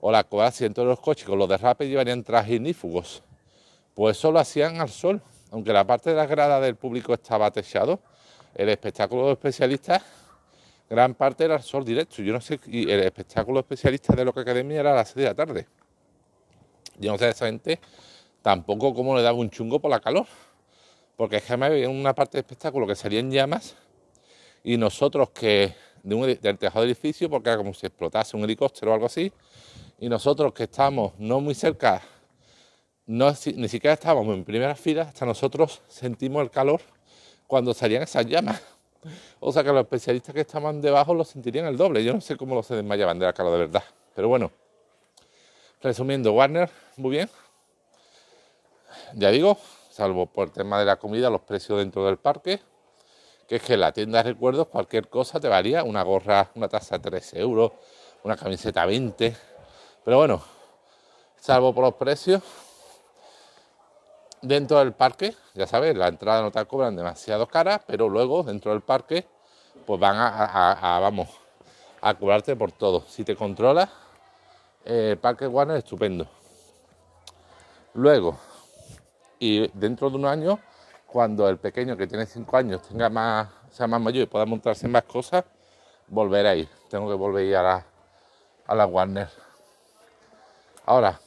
o 0.00 0.10
la 0.10 0.24
coacia 0.24 0.64
dentro 0.64 0.84
de 0.84 0.90
los 0.90 1.00
coches 1.00 1.26
con 1.26 1.38
los 1.38 1.48
derrapes 1.48 1.88
llevarían 1.88 2.22
trajes 2.22 2.54
ignífugos. 2.54 3.22
Pues 3.94 4.18
eso 4.18 4.30
lo 4.30 4.38
hacían 4.38 4.80
al 4.80 4.88
sol, 4.88 5.22
aunque 5.50 5.72
la 5.72 5.86
parte 5.86 6.10
de 6.10 6.16
la 6.16 6.26
grada 6.26 6.60
del 6.60 6.76
público 6.76 7.14
estaba 7.14 7.50
techado, 7.50 8.00
el 8.54 8.68
espectáculo 8.68 9.26
de 9.26 9.32
especialistas, 9.32 10.02
gran 10.88 11.14
parte 11.14 11.44
era 11.44 11.54
al 11.54 11.62
sol 11.62 11.84
directo. 11.84 12.22
Yo 12.22 12.32
no 12.32 12.40
sé, 12.40 12.60
y 12.66 12.90
el 12.90 13.00
espectáculo 13.00 13.60
especialista 13.60 14.14
de 14.14 14.24
lo 14.24 14.32
que 14.32 14.40
academia 14.40 14.80
era 14.80 14.92
a 14.92 14.96
las 14.96 15.08
6 15.08 15.16
de 15.16 15.24
la 15.24 15.34
tarde. 15.34 15.66
Yo 16.98 17.12
no 17.12 17.18
sé 17.18 17.28
esa 17.28 17.46
gente 17.46 17.78
tampoco 18.42 18.94
cómo 18.94 19.16
le 19.16 19.22
daba 19.22 19.36
un 19.36 19.50
chungo 19.50 19.80
por 19.80 19.90
la 19.90 20.00
calor. 20.00 20.26
Porque 21.16 21.36
es 21.36 21.44
que 21.44 21.56
me 21.56 21.66
había 21.66 21.88
una 21.88 22.14
parte 22.14 22.36
del 22.36 22.44
espectáculo 22.44 22.86
que 22.86 22.94
salía 22.94 23.20
en 23.20 23.30
llamas 23.30 23.76
y 24.66 24.76
nosotros 24.76 25.30
que 25.30 25.76
de 26.02 26.14
un, 26.16 26.26
del 26.26 26.58
tejado 26.58 26.80
del 26.80 26.90
edificio, 26.90 27.30
porque 27.30 27.50
era 27.50 27.56
como 27.56 27.72
si 27.72 27.86
explotase 27.86 28.36
un 28.36 28.42
helicóptero 28.42 28.90
o 28.90 28.94
algo 28.94 29.06
así, 29.06 29.32
y 30.00 30.08
nosotros 30.08 30.52
que 30.52 30.64
estamos 30.64 31.12
no 31.18 31.40
muy 31.40 31.54
cerca, 31.54 32.02
no, 33.06 33.32
ni 33.54 33.68
siquiera 33.68 33.94
estábamos 33.94 34.34
en 34.34 34.44
primera 34.44 34.74
fila, 34.74 35.02
hasta 35.02 35.24
nosotros 35.24 35.80
sentimos 35.86 36.42
el 36.42 36.50
calor 36.50 36.80
cuando 37.46 37.72
salían 37.72 38.02
esas 38.02 38.26
llamas. 38.26 38.60
O 39.38 39.52
sea 39.52 39.62
que 39.62 39.70
los 39.70 39.82
especialistas 39.82 40.34
que 40.34 40.40
estaban 40.40 40.80
debajo 40.80 41.14
lo 41.14 41.22
sentirían 41.22 41.66
el 41.66 41.76
doble. 41.76 42.02
Yo 42.02 42.12
no 42.12 42.20
sé 42.20 42.36
cómo 42.36 42.56
lo 42.56 42.64
se 42.64 42.74
desmayaban 42.74 43.20
de 43.20 43.26
la 43.26 43.32
calor 43.32 43.52
de 43.52 43.58
verdad. 43.58 43.84
Pero 44.16 44.26
bueno, 44.26 44.50
resumiendo, 45.80 46.32
Warner 46.32 46.68
muy 46.96 47.12
bien. 47.12 47.30
Ya 49.14 49.30
digo, 49.30 49.56
salvo 49.90 50.26
por 50.26 50.48
el 50.48 50.52
tema 50.52 50.80
de 50.80 50.86
la 50.86 50.96
comida, 50.96 51.30
los 51.30 51.42
precios 51.42 51.78
dentro 51.78 52.04
del 52.04 52.16
parque, 52.16 52.58
que 53.46 53.56
es 53.56 53.62
que 53.62 53.76
la 53.76 53.92
tienda 53.92 54.22
de 54.22 54.30
recuerdos 54.30 54.68
cualquier 54.68 55.08
cosa 55.08 55.38
te 55.40 55.48
varía, 55.48 55.84
una 55.84 56.02
gorra, 56.02 56.50
una 56.54 56.68
taza 56.68 56.98
13 56.98 57.40
euros, 57.40 57.72
una 58.24 58.36
camiseta 58.36 58.84
20, 58.84 59.36
pero 60.04 60.18
bueno, 60.18 60.42
salvo 61.38 61.74
por 61.74 61.84
los 61.84 61.94
precios, 61.94 62.42
dentro 64.42 64.78
del 64.78 64.92
parque, 64.92 65.34
ya 65.54 65.66
sabes, 65.66 65.96
la 65.96 66.08
entrada 66.08 66.42
no 66.42 66.50
te 66.50 66.64
cobran 66.66 66.96
demasiado 66.96 67.46
cara, 67.46 67.82
pero 67.86 68.08
luego 68.08 68.42
dentro 68.42 68.72
del 68.72 68.80
parque, 68.80 69.26
pues 69.86 70.00
van 70.00 70.16
a, 70.18 70.98
vamos, 71.00 71.28
a 72.00 72.14
cobrarte 72.14 72.56
por 72.56 72.72
todo. 72.72 73.04
Si 73.08 73.24
te 73.24 73.36
controlas, 73.36 73.88
el 74.84 75.12
eh, 75.12 75.16
parque 75.16 75.46
Warner 75.46 75.76
es 75.76 75.84
estupendo. 75.84 76.26
Luego, 77.94 78.38
y 79.38 79.68
dentro 79.78 80.10
de 80.10 80.16
unos 80.16 80.30
años, 80.30 80.58
cuando 81.06 81.48
el 81.48 81.58
pequeño 81.58 81.96
que 81.96 82.06
tiene 82.06 82.26
5 82.26 82.56
años 82.56 82.82
tenga 82.82 83.08
más, 83.08 83.48
sea 83.70 83.86
más 83.86 84.00
mayor 84.00 84.24
y 84.24 84.26
pueda 84.26 84.44
montarse 84.44 84.88
más 84.88 85.04
cosas, 85.04 85.44
volveré 86.08 86.48
a 86.48 86.54
ir. 86.54 86.68
Tengo 86.90 87.08
que 87.08 87.14
volver 87.14 87.44
a 87.44 87.48
ir 87.48 87.56
a 87.56 88.74
la, 88.74 88.86
Warner. 88.86 89.28
Ahora, 90.84 91.18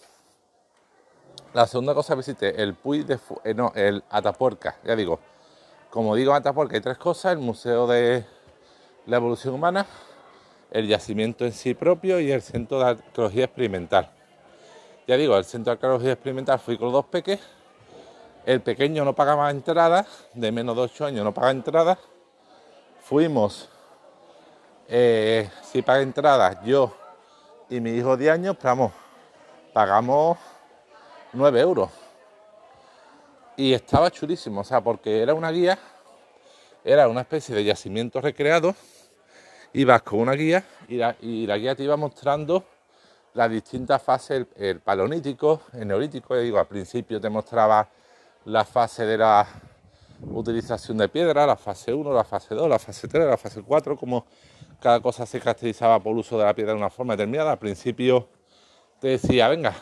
la 1.54 1.68
segunda 1.68 1.94
cosa 1.94 2.16
visité, 2.16 2.62
el 2.62 2.76
Puy 2.76 3.04
de 3.04 3.20
eh, 3.44 3.54
no, 3.54 3.72
el 3.76 4.04
Atapuerca, 4.10 4.78
ya 4.84 4.96
digo. 4.96 5.20
Como 5.90 6.16
digo 6.16 6.34
Atapuerca 6.34 6.76
hay 6.76 6.82
tres 6.82 6.98
cosas, 6.98 7.34
el 7.34 7.40
Museo 7.40 7.88
de 7.88 8.26
la 9.08 9.18
Evolución 9.18 9.56
Humana, 9.56 9.86
el 10.72 10.88
yacimiento 10.88 11.46
en 11.46 11.52
sí 11.52 11.74
propio 11.74 12.20
y 12.20 12.32
el 12.32 12.42
Centro 12.42 12.80
de 12.80 12.86
Arqueología 12.86 13.46
Experimental. 13.46 14.12
Ya 15.10 15.18
digo, 15.18 15.36
el 15.36 15.44
centro 15.44 15.72
de 15.72 15.78
arqueología 15.78 16.12
experimental 16.12 16.60
fui 16.60 16.78
con 16.78 16.92
dos 16.92 17.04
peques. 17.06 17.40
El 18.50 18.62
pequeño 18.62 19.06
no 19.06 19.14
pagaba 19.14 19.52
entrada, 19.52 20.08
de 20.34 20.52
menos 20.52 20.76
de 20.76 20.82
8 20.82 21.06
años 21.06 21.24
no 21.24 21.32
paga 21.32 21.52
entrada. 21.52 22.00
Fuimos, 23.00 23.70
eh, 24.88 25.48
si 25.62 25.84
paga 25.84 26.02
entrada, 26.02 26.60
yo 26.64 26.92
y 27.70 27.80
mi 27.80 27.92
hijo 27.92 28.18
de 28.18 28.32
años, 28.32 28.58
pero 28.60 28.70
vamos, 28.72 28.94
pagamos 29.72 30.40
9 31.34 31.62
euros. 31.62 31.92
Y 33.56 33.72
estaba 33.72 34.10
chulísimo, 34.10 34.62
o 34.62 34.64
sea, 34.64 34.82
porque 34.82 35.22
era 35.22 35.36
una 35.36 35.52
guía, 35.52 35.78
era 36.84 37.08
una 37.08 37.22
especie 37.22 37.54
de 37.54 37.64
yacimiento 37.64 38.20
recreado. 38.20 38.74
Ibas 39.74 40.02
con 40.02 40.22
una 40.22 40.34
guía 40.34 40.66
y 40.88 40.98
la, 40.98 41.14
guía 41.56 41.76
te 41.76 41.84
iba 41.84 41.98
mostrando 41.98 42.64
las 43.36 43.52
distintas 43.52 44.02
fases, 44.02 44.48
el, 44.56 44.80
palonítico, 44.80 45.62
el 45.74 45.88
neolítico, 45.88 46.36
digo, 46.36 46.58
al 46.58 46.66
principio 46.66 47.22
te 47.22 47.30
mostraba 47.30 47.88
la 48.46 48.66
fase 48.66 49.06
de 49.06 49.18
la 49.18 49.48
utilización 50.32 50.98
de 50.98 51.10
piedra, 51.10 51.46
la 51.46 51.56
fase 51.56 51.94
1, 51.94 52.14
la 52.14 52.24
fase 52.24 52.56
2, 52.56 52.70
la 52.70 52.80
fase 52.80 53.08
3, 53.08 53.28
la 53.28 53.38
fase 53.38 53.62
4, 53.62 53.98
como 53.98 54.26
cada 54.80 55.00
cosa 55.02 55.26
se 55.26 55.40
caracterizaba 55.40 56.00
por 56.00 56.16
uso 56.16 56.38
de 56.38 56.46
la 56.46 56.54
piedra 56.54 56.74
de 56.74 56.80
una 56.80 56.90
forma 56.90 57.14
determinada. 57.14 57.52
Al 57.52 57.60
principio 57.60 58.28
te 59.00 59.10
decía, 59.10 59.48
venga, 59.48 59.76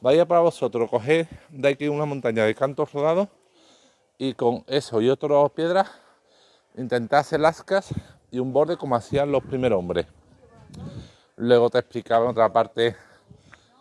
vaya 0.00 0.26
para 0.26 0.40
vosotros, 0.40 0.90
coged 0.90 1.26
de 1.48 1.68
aquí 1.68 1.88
una 1.88 2.04
montaña 2.04 2.44
de 2.44 2.54
cantos 2.54 2.92
rodados 2.92 3.28
y 4.18 4.34
con 4.34 4.64
eso 4.66 5.00
y 5.00 5.08
otras 5.08 5.50
piedras 5.52 5.90
intentad 6.76 7.20
hacer 7.20 7.40
lascas 7.40 7.88
y 8.30 8.38
un 8.38 8.52
borde 8.52 8.76
como 8.76 8.94
hacían 8.94 9.32
los 9.32 9.42
primeros 9.42 9.78
hombres. 9.78 10.06
Luego 11.36 11.70
te 11.70 11.78
explicaba 11.78 12.24
en 12.24 12.30
otra 12.32 12.52
parte 12.52 12.96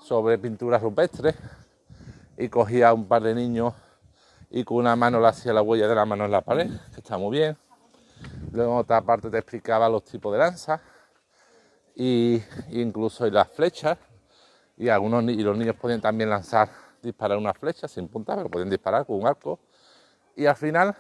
sobre 0.02 0.38
pinturas 0.38 0.82
rupestres 0.82 1.36
y 2.40 2.48
cogía 2.48 2.94
un 2.94 3.06
par 3.06 3.22
de 3.22 3.36
niños 3.36 3.74
y 4.50 4.64
con 4.64 4.78
una 4.78 4.96
mano 4.96 5.20
le 5.20 5.28
hacía 5.28 5.52
la 5.52 5.62
huella 5.62 5.90
de 5.90 5.94
la 5.94 6.06
mano 6.06 6.24
en 6.24 6.32
la 6.32 6.42
pared, 6.42 6.72
que 6.94 7.02
está 7.02 7.18
muy 7.18 7.38
bien. 7.38 7.58
Luego 8.54 8.78
otra 8.78 9.02
parte 9.02 9.30
te 9.30 9.38
explicaba 9.38 9.90
los 9.90 10.06
tipos 10.06 10.32
de 10.32 10.40
lanzas 10.40 10.80
y 11.96 12.42
incluso 12.70 13.30
las 13.30 13.50
flechas 13.50 13.98
y 14.78 14.88
algunos 14.88 15.24
y 15.26 15.44
los 15.44 15.58
niños 15.58 15.76
podían 15.76 16.00
también 16.00 16.30
lanzar, 16.30 16.70
disparar 17.02 17.38
una 17.38 17.54
flecha 17.54 17.90
sin 17.90 18.08
punta, 18.08 18.38
pero 18.38 18.50
podían 18.50 18.70
disparar 18.70 19.06
con 19.06 19.18
un 19.18 19.28
arco. 19.28 19.60
Y 20.38 20.46
al 20.46 20.56
final 20.56 20.96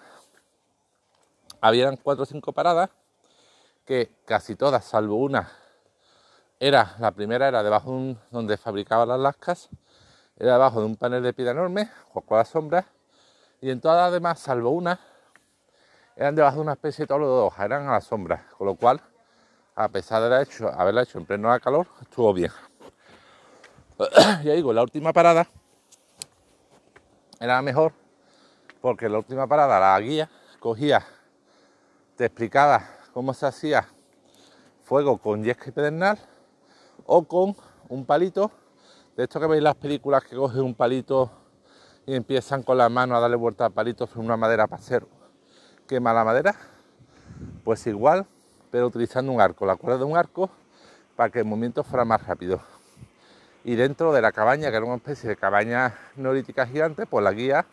habían 1.61 1.95
cuatro 1.95 2.23
o 2.23 2.25
cinco 2.25 2.51
paradas 2.51 2.89
que 3.85 4.11
casi 4.25 4.57
todas, 4.57 4.83
salvo 4.83 5.15
una, 5.15 5.49
era 6.59 6.97
la 6.99 7.11
primera 7.11 7.47
era 7.47 7.63
debajo 7.63 7.91
de 7.91 7.95
un, 7.95 8.19
donde 8.29 8.57
fabricaban 8.57 9.07
las 9.07 9.19
lascas, 9.19 9.69
era 10.39 10.53
debajo 10.53 10.79
de 10.79 10.85
un 10.85 10.95
panel 10.95 11.21
de 11.21 11.33
piedra 11.33 11.51
enorme, 11.51 11.91
con 12.13 12.37
la 12.37 12.45
sombra, 12.45 12.85
y 13.59 13.69
en 13.69 13.81
todas 13.81 13.97
las 13.97 14.13
demás, 14.13 14.39
salvo 14.39 14.69
una, 14.69 14.97
eran 16.15 16.33
debajo 16.33 16.55
de 16.55 16.61
una 16.61 16.73
especie 16.73 17.03
de 17.03 17.07
tolo 17.07 17.27
de 17.27 17.41
hoja, 17.43 17.65
eran 17.65 17.87
a 17.87 17.91
la 17.91 18.01
sombra, 18.01 18.47
con 18.57 18.67
lo 18.67 18.75
cual, 18.75 19.01
a 19.75 19.89
pesar 19.89 20.29
de 20.29 20.41
hecho, 20.41 20.69
haberla 20.69 21.03
hecho 21.03 21.17
en 21.17 21.25
pleno 21.25 21.59
calor, 21.59 21.87
estuvo 22.01 22.33
bien. 22.33 22.51
ya 24.43 24.53
digo, 24.53 24.71
la 24.71 24.81
última 24.81 25.11
parada 25.11 25.45
era 27.39 27.61
mejor, 27.61 27.91
porque 28.79 29.09
la 29.09 29.17
última 29.17 29.45
parada 29.45 29.77
la 29.77 29.99
guía 29.99 30.29
cogía, 30.59 31.05
te 32.15 32.25
explicaba 32.25 32.83
cómo 33.13 33.33
se 33.33 33.45
hacía 33.45 33.87
fuego 34.83 35.17
con 35.17 35.43
yesca 35.43 35.69
y 35.69 35.71
pedernal, 35.71 36.17
o 37.05 37.23
con 37.25 37.55
un 37.89 38.05
palito, 38.05 38.51
de 39.19 39.25
esto 39.25 39.37
que 39.37 39.47
veis 39.47 39.61
las 39.61 39.75
películas 39.75 40.23
que 40.23 40.33
cogen 40.33 40.61
un 40.61 40.73
palito 40.73 41.29
y 42.05 42.15
empiezan 42.15 42.63
con 42.63 42.77
la 42.77 42.87
mano 42.87 43.17
a 43.17 43.19
darle 43.19 43.35
vuelta 43.35 43.65
al 43.65 43.73
palito 43.73 44.07
sobre 44.07 44.25
una 44.25 44.37
madera 44.37 44.65
para 44.65 44.81
hacer 44.81 45.05
quema 45.89 46.13
la 46.13 46.23
madera, 46.23 46.55
pues 47.65 47.85
igual, 47.87 48.25
pero 48.71 48.87
utilizando 48.87 49.33
un 49.33 49.41
arco, 49.41 49.65
la 49.65 49.75
cuerda 49.75 49.97
de 49.97 50.03
un 50.05 50.15
arco, 50.15 50.49
para 51.17 51.29
que 51.29 51.39
el 51.39 51.45
movimiento 51.45 51.83
fuera 51.83 52.05
más 52.05 52.25
rápido. 52.25 52.61
Y 53.65 53.75
dentro 53.75 54.13
de 54.13 54.21
la 54.21 54.31
cabaña, 54.31 54.71
que 54.71 54.77
era 54.77 54.85
una 54.85 54.95
especie 54.95 55.27
de 55.27 55.35
cabaña 55.35 55.99
neolítica 56.15 56.65
gigante, 56.65 57.05
pues 57.05 57.21
la 57.21 57.33
guía 57.33 57.65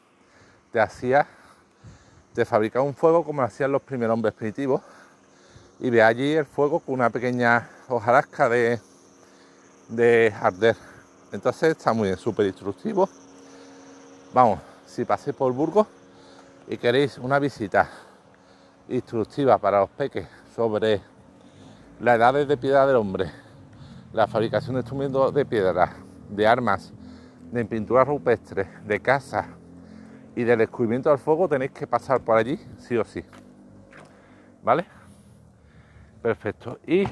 te 0.72 0.80
hacía, 0.80 1.28
te 2.34 2.44
fabricaba 2.44 2.84
un 2.84 2.94
fuego 2.94 3.22
como 3.22 3.42
lo 3.42 3.46
hacían 3.46 3.70
los 3.70 3.82
primeros 3.82 4.14
hombres 4.14 4.34
primitivos, 4.34 4.82
y 5.78 5.90
ve 5.90 6.02
allí 6.02 6.32
el 6.32 6.44
fuego 6.44 6.80
con 6.80 6.96
una 6.96 7.10
pequeña 7.10 7.70
hojarasca 7.88 8.48
de, 8.48 8.80
de 9.90 10.34
arder. 10.42 10.85
Entonces 11.36 11.76
está 11.76 11.92
muy 11.92 12.08
bien, 12.08 12.16
súper 12.16 12.46
instructivo. 12.46 13.06
Vamos, 14.32 14.58
si 14.86 15.04
paséis 15.04 15.36
por 15.36 15.52
Burgos 15.52 15.86
y 16.66 16.78
queréis 16.78 17.18
una 17.18 17.38
visita 17.38 17.90
instructiva 18.88 19.58
para 19.58 19.80
los 19.80 19.90
peques 19.90 20.26
sobre 20.54 21.02
las 22.00 22.16
edades 22.16 22.48
de 22.48 22.56
piedra 22.56 22.86
del 22.86 22.96
hombre, 22.96 23.30
la 24.14 24.26
fabricación 24.26 24.76
de 24.76 24.80
instrumentos 24.80 25.34
de 25.34 25.44
piedra, 25.44 25.92
de 26.30 26.46
armas, 26.46 26.94
de 27.52 27.66
pinturas 27.66 28.08
rupestres, 28.08 28.68
de 28.86 29.00
casas 29.00 29.46
y 30.34 30.42
del 30.42 30.60
descubrimiento 30.60 31.10
del 31.10 31.18
fuego, 31.18 31.50
tenéis 31.50 31.72
que 31.72 31.86
pasar 31.86 32.22
por 32.22 32.38
allí 32.38 32.58
sí 32.78 32.96
o 32.96 33.04
sí. 33.04 33.22
¿Vale? 34.62 34.86
Perfecto. 36.22 36.78
Y 36.86 37.04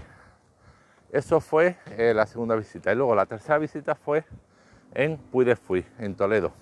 eso 1.14 1.40
fue 1.40 1.76
eh, 1.96 2.12
la 2.14 2.26
segunda 2.26 2.56
visita. 2.56 2.92
Y 2.92 2.96
luego 2.96 3.14
la 3.14 3.26
tercera 3.26 3.58
visita 3.58 3.94
fue 3.94 4.24
en 4.92 5.16
Puy 5.16 5.44
de 5.44 5.56
Fui, 5.56 5.84
en 5.98 6.14
Toledo, 6.14 6.52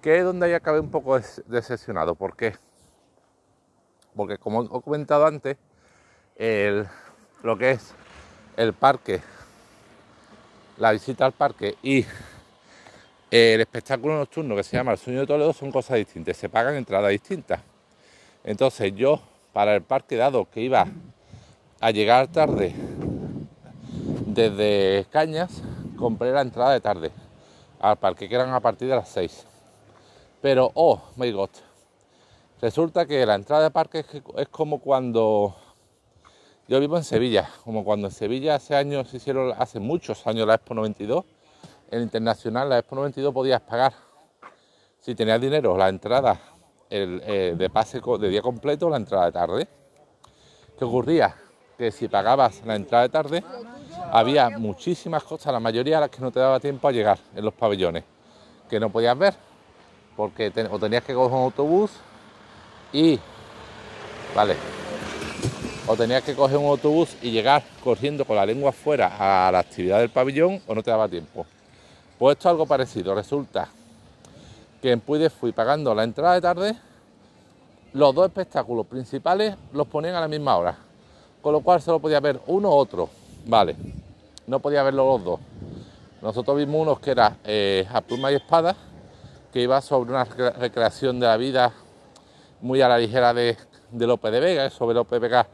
que 0.00 0.18
es 0.18 0.24
donde 0.24 0.48
ya 0.50 0.56
acabé 0.56 0.80
un 0.80 0.90
poco 0.90 1.18
decepcionado. 1.46 2.14
¿Por 2.14 2.36
qué? 2.36 2.54
porque 4.14 4.38
como 4.38 4.62
he 4.62 4.82
comentado 4.82 5.26
antes, 5.26 5.56
lo 7.42 7.58
que 7.58 7.72
es 7.72 7.94
el 8.56 8.72
parque, 8.72 9.20
la 10.78 10.92
visita 10.92 11.24
al 11.26 11.32
parque 11.32 11.76
y 11.82 12.04
el 13.30 13.60
espectáculo 13.60 14.16
nocturno 14.16 14.54
que 14.54 14.62
se 14.62 14.76
llama 14.76 14.92
El 14.92 14.98
Sueño 14.98 15.20
de 15.20 15.26
Toledo 15.26 15.52
son 15.52 15.72
cosas 15.72 15.96
distintas, 15.96 16.36
se 16.36 16.48
pagan 16.48 16.74
entradas 16.76 17.10
distintas. 17.10 17.60
Entonces 18.44 18.94
yo, 18.94 19.20
para 19.52 19.74
el 19.74 19.82
parque, 19.82 20.16
dado 20.16 20.48
que 20.50 20.60
iba 20.60 20.86
a 21.80 21.90
llegar 21.90 22.28
tarde 22.28 22.74
desde 24.34 25.06
Cañas, 25.10 25.62
compré 25.96 26.32
la 26.32 26.42
entrada 26.42 26.72
de 26.72 26.80
tarde 26.80 27.12
al 27.80 27.96
parque, 27.98 28.28
que 28.28 28.34
eran 28.34 28.52
a 28.52 28.60
partir 28.60 28.88
de 28.88 28.96
las 28.96 29.08
6. 29.08 29.46
Pero, 30.40 30.70
oh 30.74 31.00
my 31.16 31.30
god, 31.32 31.50
Resulta 32.64 33.04
que 33.04 33.26
la 33.26 33.34
entrada 33.34 33.64
de 33.64 33.70
parque 33.70 34.06
es, 34.36 34.48
como 34.48 34.78
cuando 34.78 35.54
yo 36.66 36.80
vivo 36.80 36.96
en 36.96 37.04
Sevilla, 37.04 37.50
como 37.62 37.84
cuando 37.84 38.06
en 38.06 38.10
Sevilla 38.10 38.54
hace 38.54 38.74
años 38.74 39.12
hicieron, 39.12 39.52
hace 39.58 39.80
muchos 39.80 40.26
años 40.26 40.46
la 40.46 40.54
Expo 40.54 40.72
92, 40.72 41.26
en 41.90 42.00
internacional 42.00 42.70
la 42.70 42.78
Expo 42.78 42.96
92 42.96 43.34
podías 43.34 43.60
pagar, 43.60 43.92
si 44.98 45.14
tenías 45.14 45.42
dinero, 45.42 45.76
la 45.76 45.90
entrada 45.90 46.40
eh, 46.88 47.54
de 47.54 47.68
pase 47.68 48.00
de 48.00 48.28
día 48.30 48.40
completo, 48.40 48.88
la 48.88 48.96
entrada 48.96 49.26
de 49.26 49.32
tarde. 49.32 49.68
¿Qué 50.78 50.86
ocurría? 50.86 51.36
Que 51.78 51.90
si 51.90 52.08
pagabas 52.08 52.62
la 52.64 52.76
entrada 52.76 53.02
de 53.02 53.08
tarde, 53.08 53.44
había 54.12 54.50
muchísimas 54.50 55.24
cosas, 55.24 55.52
la 55.52 55.60
mayoría 55.60 55.98
a 55.98 56.02
las 56.02 56.10
que 56.10 56.20
no 56.20 56.30
te 56.30 56.40
daba 56.40 56.60
tiempo 56.60 56.86
a 56.86 56.92
llegar 56.92 57.18
en 57.34 57.44
los 57.44 57.54
pabellones, 57.54 58.04
que 58.68 58.78
no 58.78 58.90
podías 58.90 59.18
ver, 59.18 59.34
porque 60.16 60.52
o 60.70 60.78
tenías 60.78 61.02
que 61.02 61.14
coger 61.14 61.36
un 61.36 61.44
autobús 61.44 61.90
y, 62.92 63.18
vale, 64.34 64.56
o 65.86 65.96
tenías 65.96 66.22
que 66.22 66.34
coger 66.34 66.56
un 66.56 66.66
autobús 66.66 67.16
y 67.20 67.30
llegar 67.30 67.62
corriendo 67.82 68.24
con 68.24 68.36
la 68.36 68.46
lengua 68.46 68.70
afuera 68.70 69.48
a 69.48 69.50
la 69.50 69.58
actividad 69.58 69.98
del 69.98 70.10
pabellón 70.10 70.62
o 70.66 70.74
no 70.74 70.82
te 70.82 70.90
daba 70.90 71.08
tiempo. 71.08 71.44
Pues 72.18 72.36
esto 72.36 72.48
es 72.48 72.52
algo 72.52 72.66
parecido. 72.66 73.14
Resulta 73.14 73.68
que 74.80 74.92
en 74.92 75.00
Puy 75.00 75.28
fui 75.28 75.52
pagando 75.52 75.94
la 75.94 76.04
entrada 76.04 76.34
de 76.34 76.40
tarde, 76.40 76.76
los 77.92 78.14
dos 78.14 78.26
espectáculos 78.26 78.86
principales 78.86 79.56
los 79.72 79.86
ponían 79.86 80.14
a 80.14 80.20
la 80.20 80.28
misma 80.28 80.56
hora, 80.56 80.78
con 81.44 81.52
lo 81.52 81.60
cual 81.60 81.82
solo 81.82 81.98
podía 81.98 82.20
ver 82.20 82.40
uno 82.46 82.70
u 82.70 82.72
otro. 82.72 83.10
Vale, 83.44 83.76
no 84.46 84.60
podía 84.60 84.82
verlo 84.82 85.04
los 85.04 85.24
dos. 85.24 85.40
Nosotros 86.22 86.56
vimos 86.56 86.80
unos 86.80 87.00
que 87.00 87.10
era 87.10 87.36
eh, 87.44 87.86
a 87.92 88.00
pluma 88.00 88.32
y 88.32 88.36
espada, 88.36 88.74
que 89.52 89.60
iba 89.60 89.78
sobre 89.82 90.10
una 90.10 90.24
recreación 90.24 91.20
de 91.20 91.26
la 91.26 91.36
vida 91.36 91.70
muy 92.62 92.80
a 92.80 92.88
la 92.88 92.96
ligera 92.96 93.34
de, 93.34 93.58
de 93.90 94.06
López 94.06 94.32
de 94.32 94.40
Vega, 94.40 94.70
sobre 94.70 94.94
López 94.94 95.20
de 95.20 95.28
Vega 95.28 95.46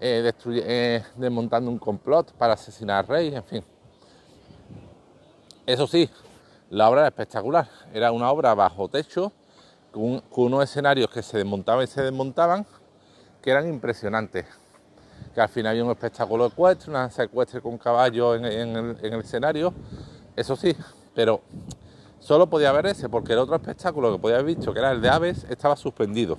eh, 0.00 0.32
eh, 0.46 1.02
desmontando 1.16 1.72
un 1.72 1.78
complot 1.80 2.34
para 2.34 2.52
asesinar 2.52 3.00
al 3.00 3.08
rey, 3.08 3.34
en 3.34 3.42
fin. 3.42 3.64
Eso 5.66 5.88
sí, 5.88 6.08
la 6.70 6.88
obra 6.88 7.00
era 7.00 7.08
espectacular, 7.08 7.68
era 7.92 8.12
una 8.12 8.30
obra 8.30 8.54
bajo 8.54 8.86
techo, 8.88 9.32
con, 9.90 10.22
unos 10.36 10.62
escenarios 10.62 11.10
que 11.10 11.20
se 11.20 11.38
desmontaban 11.38 11.82
y 11.82 11.88
se 11.88 12.00
desmontaban, 12.00 12.64
que 13.42 13.50
eran 13.50 13.68
impresionantes. 13.68 14.61
Que 15.34 15.40
al 15.40 15.48
final 15.48 15.70
había 15.70 15.84
un 15.84 15.90
espectáculo 15.90 16.46
ecuestre, 16.46 16.90
una 16.90 17.10
secuestre 17.10 17.60
con 17.60 17.78
caballo 17.78 18.34
en, 18.34 18.44
el, 18.44 18.96
en 19.02 19.12
el 19.14 19.20
escenario, 19.20 19.72
eso 20.36 20.56
sí, 20.56 20.76
pero 21.14 21.42
Solo 22.22 22.46
podía 22.46 22.70
ver 22.70 22.86
ese, 22.86 23.08
porque 23.08 23.32
el 23.32 23.40
otro 23.40 23.56
espectáculo 23.56 24.12
que 24.12 24.18
podía 24.20 24.36
haber 24.36 24.54
visto, 24.54 24.72
que 24.72 24.78
era 24.78 24.92
el 24.92 25.02
de 25.02 25.08
aves, 25.08 25.44
estaba 25.50 25.74
suspendido. 25.74 26.38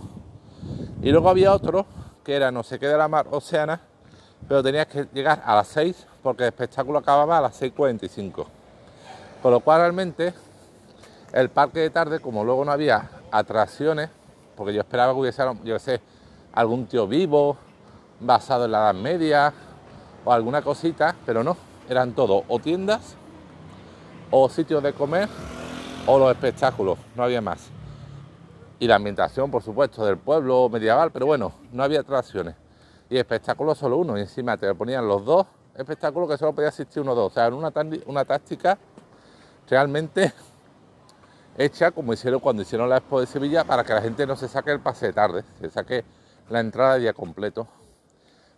Y 1.01 1.11
luego 1.11 1.29
había 1.29 1.53
otro, 1.53 1.85
que 2.23 2.37
era 2.37 2.53
no 2.53 2.63
sé 2.63 2.79
qué 2.79 2.87
de 2.87 2.97
la 2.97 3.09
mar 3.09 3.27
Oceana, 3.31 3.81
pero 4.47 4.63
tenías 4.63 4.87
que 4.87 5.07
llegar 5.13 5.43
a 5.45 5.55
las 5.55 5.67
6, 5.67 6.07
porque 6.23 6.43
el 6.43 6.49
espectáculo 6.49 6.99
acababa 6.99 7.37
a 7.37 7.41
las 7.41 7.61
6.45. 7.61 8.45
Con 9.41 9.51
lo 9.51 9.59
cual 9.59 9.81
realmente 9.81 10.33
el 11.33 11.49
parque 11.49 11.81
de 11.81 11.89
tarde, 11.89 12.21
como 12.21 12.45
luego 12.45 12.63
no 12.63 12.71
había 12.71 13.09
atracciones, 13.29 14.09
porque 14.55 14.73
yo 14.73 14.79
esperaba 14.79 15.11
que 15.11 15.19
hubiese, 15.19 15.99
algún 16.53 16.85
tío 16.85 17.07
vivo, 17.07 17.57
basado 18.23 18.65
en 18.65 18.71
la 18.71 18.79
Edad 18.79 18.93
Media, 18.95 19.53
o 20.25 20.31
alguna 20.31 20.61
cosita, 20.61 21.15
pero 21.25 21.43
no, 21.43 21.57
eran 21.89 22.13
todo 22.13 22.43
o 22.47 22.59
tiendas, 22.59 23.15
o 24.31 24.49
sitios 24.49 24.81
de 24.81 24.93
comer, 24.93 25.29
o 26.07 26.17
los 26.17 26.31
espectáculos, 26.31 26.97
no 27.15 27.23
había 27.23 27.41
más. 27.41 27.69
Y 28.79 28.87
la 28.87 28.95
ambientación, 28.95 29.51
por 29.51 29.63
supuesto, 29.63 30.05
del 30.05 30.17
pueblo 30.17 30.67
medieval, 30.69 31.11
pero 31.11 31.25
bueno, 31.25 31.53
no 31.71 31.83
había 31.83 32.01
atracciones. 32.01 32.55
Y 33.09 33.17
espectáculo 33.17 33.75
solo 33.75 33.97
uno, 33.97 34.17
y 34.17 34.21
encima 34.21 34.57
te 34.57 34.73
ponían 34.73 35.07
los 35.07 35.23
dos 35.23 35.45
espectáculos 35.75 36.29
que 36.29 36.37
solo 36.37 36.53
podía 36.53 36.69
asistir 36.69 37.01
uno 37.01 37.11
o 37.11 37.15
dos. 37.15 37.31
O 37.31 37.33
sea, 37.33 37.47
era 37.47 37.55
una, 37.55 37.71
una 38.05 38.25
táctica 38.25 38.77
realmente 39.69 40.33
hecha 41.57 41.91
como 41.91 42.13
hicieron 42.13 42.39
cuando 42.39 42.61
hicieron 42.61 42.89
la 42.89 42.97
Expo 42.97 43.19
de 43.19 43.27
Sevilla 43.27 43.63
para 43.63 43.83
que 43.83 43.93
la 43.93 44.01
gente 44.01 44.25
no 44.25 44.35
se 44.35 44.47
saque 44.47 44.71
el 44.71 44.79
pase 44.79 45.07
de 45.07 45.13
tarde, 45.13 45.43
se 45.59 45.69
saque 45.69 46.03
la 46.49 46.59
entrada 46.59 46.95
de 46.95 47.01
día 47.01 47.13
completo. 47.13 47.67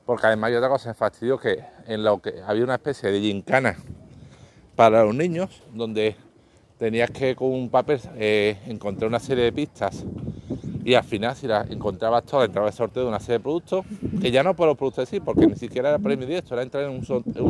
Porque 0.06 0.28
además 0.28 0.50
hay 0.50 0.56
otra 0.56 0.70
cosa, 0.70 0.90
me 0.90 0.96
fastidio 0.96 1.40
que 1.40 1.64
en 1.88 2.04
lo 2.04 2.22
que 2.22 2.42
había 2.46 2.64
una 2.64 2.76
especie 2.76 3.12
de 3.12 3.20
gincana 3.20 3.76
para 4.76 5.04
los 5.04 5.16
niños, 5.16 5.64
donde 5.74 6.16
tenías 6.78 7.10
que 7.10 7.36
con 7.36 7.52
un 7.52 7.70
papel 7.70 8.00
eh, 8.16 8.60
encontrar 8.68 9.08
una 9.08 9.20
serie 9.20 9.46
de 9.46 9.52
pistas 9.52 10.06
y 10.84 10.94
al 10.94 11.04
final 11.04 11.36
si 11.36 11.48
las 11.48 11.68
encontrabas 11.72 12.24
todas 12.26 12.48
entraba 12.48 12.68
el 12.68 12.74
sorteo 12.74 13.04
de 13.04 13.10
una 13.10 13.20
serie 13.20 13.40
de 13.40 13.40
productos, 13.40 13.84
que 14.22 14.30
ya 14.30 14.44
no 14.44 14.56
por 14.56 14.68
los 14.68 14.78
productos 14.78 15.10
sí, 15.10 15.20
porque 15.20 15.48
ni 15.48 15.56
siquiera 15.56 15.90
era 15.90 15.98
premio 15.98 16.28
directo, 16.28 16.54
era 16.54 16.62
entrar 16.62 16.84
en 16.84 16.92
un, 16.92 17.04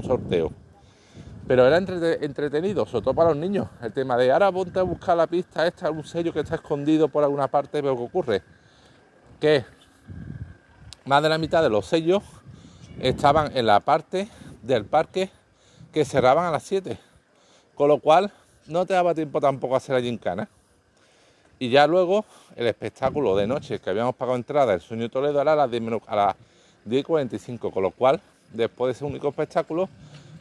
sorteo. 0.04 0.54
Pero 1.46 1.68
era 1.68 1.78
entretenido, 1.78 2.86
sobre 2.86 3.04
todo 3.04 3.14
para 3.14 3.30
los 3.30 3.38
niños, 3.38 3.68
el 3.82 3.92
tema 3.92 4.16
de 4.16 4.32
ahora 4.32 4.52
ponte 4.54 4.80
a 4.80 4.84
buscar 4.84 5.18
la 5.18 5.28
pista 5.28 5.68
esta, 5.68 5.92
un 5.92 6.06
sello 6.06 6.32
que 6.32 6.40
está 6.40 6.56
escondido 6.56 7.10
por 7.10 7.26
alguna 7.26 7.50
parte, 7.50 7.82
pero 7.82 7.98
¿qué 7.98 8.04
ocurre? 8.04 8.44
Que 9.40 9.66
más 11.04 11.22
de 11.22 11.28
la 11.28 11.38
mitad 11.38 11.62
de 11.62 11.70
los 11.70 11.86
sellos 11.86 12.24
estaban 13.00 13.56
en 13.56 13.66
la 13.66 13.80
parte 13.80 14.28
del 14.62 14.86
parque 14.86 15.30
que 15.92 16.06
cerraban 16.06 16.46
a 16.46 16.52
las 16.52 16.64
7. 16.64 16.98
Con 17.76 17.88
lo 17.90 18.00
cual 18.00 18.32
no 18.68 18.86
te 18.86 18.94
daba 18.94 19.14
tiempo 19.14 19.40
tampoco 19.40 19.76
a 19.76 19.78
hacer 19.78 19.96
la 19.96 20.02
gincana. 20.02 20.50
Y 21.60 21.70
ya 21.70 21.88
luego 21.88 22.26
el 22.56 22.68
espectáculo 22.68 23.36
de 23.36 23.48
noche 23.48 23.80
que 23.80 23.90
habíamos 23.90 24.16
pagado 24.16 24.38
entrada, 24.38 24.74
el 24.74 24.82
sueño 24.82 25.10
Toledo, 25.10 25.42
era 25.42 25.54
a 25.54 25.56
las 25.56 25.72
10, 25.72 25.84
a 26.08 26.16
las 26.16 26.36
10.45, 26.88 27.72
con 27.72 27.84
lo 27.84 27.92
cual 27.92 28.20
después 28.52 28.90
de 28.90 28.92
ese 28.94 29.06
único 29.06 29.30
espectáculo, 29.30 29.90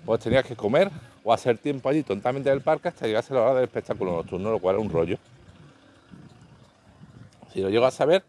pues 0.05 0.21
tenías 0.21 0.45
que 0.45 0.57
comer 0.57 0.91
o 1.23 1.33
hacer 1.33 1.57
tiempo 1.59 1.89
allí 1.89 2.03
tontamente 2.03 2.51
en 2.51 2.57
el 2.57 2.63
parque 2.63 2.89
hasta 2.89 3.07
llegarse 3.07 3.33
a 3.33 3.37
la 3.37 3.43
hora 3.43 3.55
del 3.55 3.65
espectáculo 3.65 4.13
nocturno, 4.13 4.51
lo 4.51 4.59
cual 4.59 4.77
era 4.77 4.85
un 4.85 4.91
rollo. 4.91 5.19
Si 7.53 7.61
lo 7.61 7.71
llego 7.71 7.87
a 7.87 7.91
saber, 7.91 8.25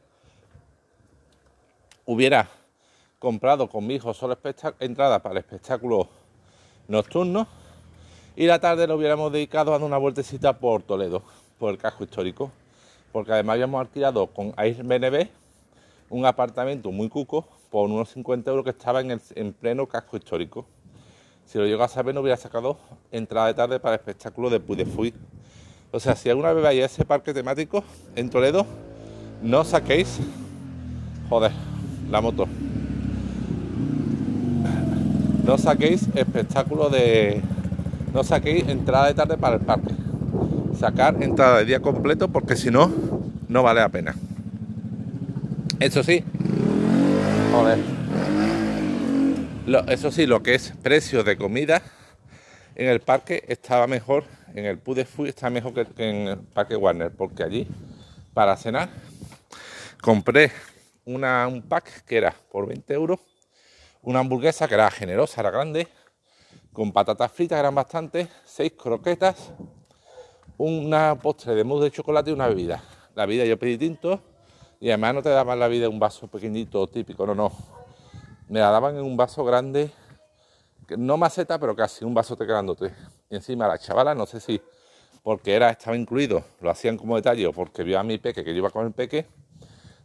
hubiera 2.05 2.47
comprado 3.19 3.69
con 3.69 3.86
mi 3.86 3.95
hijo 3.95 4.13
solo 4.13 4.38
entrada 4.80 5.21
para 5.21 5.34
el 5.34 5.38
espectáculo 5.39 6.10
nocturno 6.88 7.47
y 8.36 8.45
la 8.45 8.60
tarde 8.60 8.88
lo 8.88 8.95
hubiéramos 8.95 9.32
dedicado 9.32 9.73
a 9.73 9.78
dar 9.78 9.88
una 9.88 9.97
vueltecita 9.97 10.60
por 10.60 10.84
Toledo, 10.84 11.23
por 11.58 11.71
el 11.71 11.78
casco 11.78 12.04
histórico, 12.04 12.51
porque 13.12 13.32
además 13.32 13.54
habíamos 13.54 13.82
alquilado 13.82 14.28
con 14.28 14.54
Airbnb 14.58 15.30
un 16.10 16.25
apartamento 16.25 16.91
muy 16.91 17.10
cuco 17.10 17.47
por 17.71 17.89
unos 17.89 18.10
50 18.10 18.49
euros 18.49 18.63
que 18.63 18.71
estaba 18.71 19.01
en, 19.01 19.54
pleno 19.54 19.88
casco 19.88 20.17
histórico. 20.17 20.65
Si 21.45 21.58
lo 21.58 21.65
llego 21.65 21.84
a 21.84 21.88
saber, 21.88 22.13
no 22.13 22.21
hubiera 22.21 22.38
sacado 22.38 22.78
entrada 23.12 23.47
de 23.47 23.54
tarde 23.54 23.80
para 23.80 23.95
el 23.95 23.99
espectáculo 23.99 24.49
de 24.49 24.60
Puy 24.60 24.75
de 24.75 24.86
Fui. 24.86 25.13
O 25.91 25.99
sea, 25.99 26.15
si 26.15 26.30
alguna 26.30 26.54
vez 26.54 26.63
vais 26.63 26.82
a 26.82 26.86
ese 26.86 27.06
parque 27.06 27.34
temático 27.34 27.84
en 28.15 28.30
Toledo, 28.30 28.65
no 29.41 29.63
saquéis, 29.63 30.19
joder, 31.30 31.51
la 32.10 32.21
moto. 32.21 32.47
No 35.45 35.58
saquéis 35.58 36.08
espectáculo 36.15 36.89
de, 36.89 37.41
no 38.13 38.23
saquéis 38.23 38.67
entrada 38.67 39.08
de 39.08 39.13
tarde 39.13 39.38
para 39.38 39.55
el 39.55 39.62
parque. 39.62 39.93
Sacar 40.79 41.21
entrada 41.21 41.60
de 41.60 41.65
día 41.65 41.81
completo 41.81 42.29
porque 42.29 42.55
si 42.55 42.71
no, 42.71 42.91
no 43.47 43.62
vale 43.62 43.81
la 43.81 43.89
pena. 43.89 44.15
Eso 45.79 46.03
sí, 46.03 46.23
joder. 47.51 47.79
eso 49.89 50.12
sí, 50.12 50.25
lo 50.25 50.41
que 50.41 50.55
es 50.55 50.73
precio 50.81 51.23
de 51.23 51.38
comida 51.38 51.81
en 52.75 52.88
el 52.88 52.99
parque 52.99 53.43
estaba 53.47 53.88
mejor, 53.88 54.23
en 54.53 54.65
el 54.65 54.77
Pude 54.77 55.05
Fui 55.05 55.29
está 55.29 55.49
mejor 55.49 55.73
que, 55.73 56.10
en 56.10 56.27
el 56.27 56.38
parque 56.38 56.75
Warner, 56.75 57.12
porque 57.12 57.43
allí 57.43 57.67
para 58.34 58.58
cenar 58.58 58.89
compré 60.01 60.51
un 61.05 61.63
pack 61.67 62.03
que 62.05 62.17
era 62.17 62.34
por 62.51 62.67
20 62.67 62.93
euros, 62.93 63.19
una 64.06 64.20
hamburguesa 64.20 64.68
que 64.68 64.76
era 64.76 64.89
generosa, 64.91 65.41
era 65.41 65.50
grande, 65.50 65.88
con 66.72 66.91
patatas 66.91 67.32
fritas, 67.32 67.60
eran 67.60 67.74
bastantes, 67.74 68.30
seis 68.46 68.72
croquetas, 68.78 69.52
una 70.58 71.15
postre 71.15 71.56
de 71.56 71.63
mousse 71.63 71.86
de 71.86 71.91
chocolate 71.91 72.30
y 72.30 72.34
una 72.34 72.48
bebida. 72.48 72.84
La 73.15 73.26
bebida 73.26 73.46
yo 73.46 73.58
pedí 73.58 73.78
tinto 73.78 74.22
y 74.80 74.89
además 74.89 75.15
no 75.15 75.24
te 75.24 75.30
daban 75.30 75.60
la 75.60 75.68
vida 75.68 75.88
en 75.88 75.94
un 75.94 76.00
vaso 76.00 76.28
pequeñito 76.28 76.86
típico, 76.88 77.26
no, 77.26 77.34
no. 77.34 77.52
Me 78.48 78.60
la 78.60 78.70
daban 78.70 78.96
en 78.96 79.04
un 79.04 79.18
vaso 79.18 79.44
grande, 79.44 79.89
no 80.98 81.18
maceta, 81.18 81.58
pero 81.58 81.76
casi 81.76 82.06
un 82.06 82.13
vaso 82.13 82.38
te 82.38 82.46
grandote. 82.46 82.94
Y 83.32 83.36
encima 83.36 83.68
la 83.68 83.80
chavala, 83.80 84.13
no 84.13 84.28
sé 84.28 84.39
si 84.39 84.62
porque 85.24 85.56
era, 85.56 85.72
estaba 85.72 85.98
incluido, 85.98 86.44
lo 86.62 86.70
hacían 86.70 86.98
como 86.98 87.15
detalle 87.15 87.52
porque 87.52 87.82
vio 87.82 88.00
a 88.00 88.04
mi 88.04 88.20
peque 88.20 88.44
que 88.44 88.52
yo 88.52 88.58
iba 88.58 88.70
con 88.70 88.86
el 88.86 88.94
peque, 88.94 89.26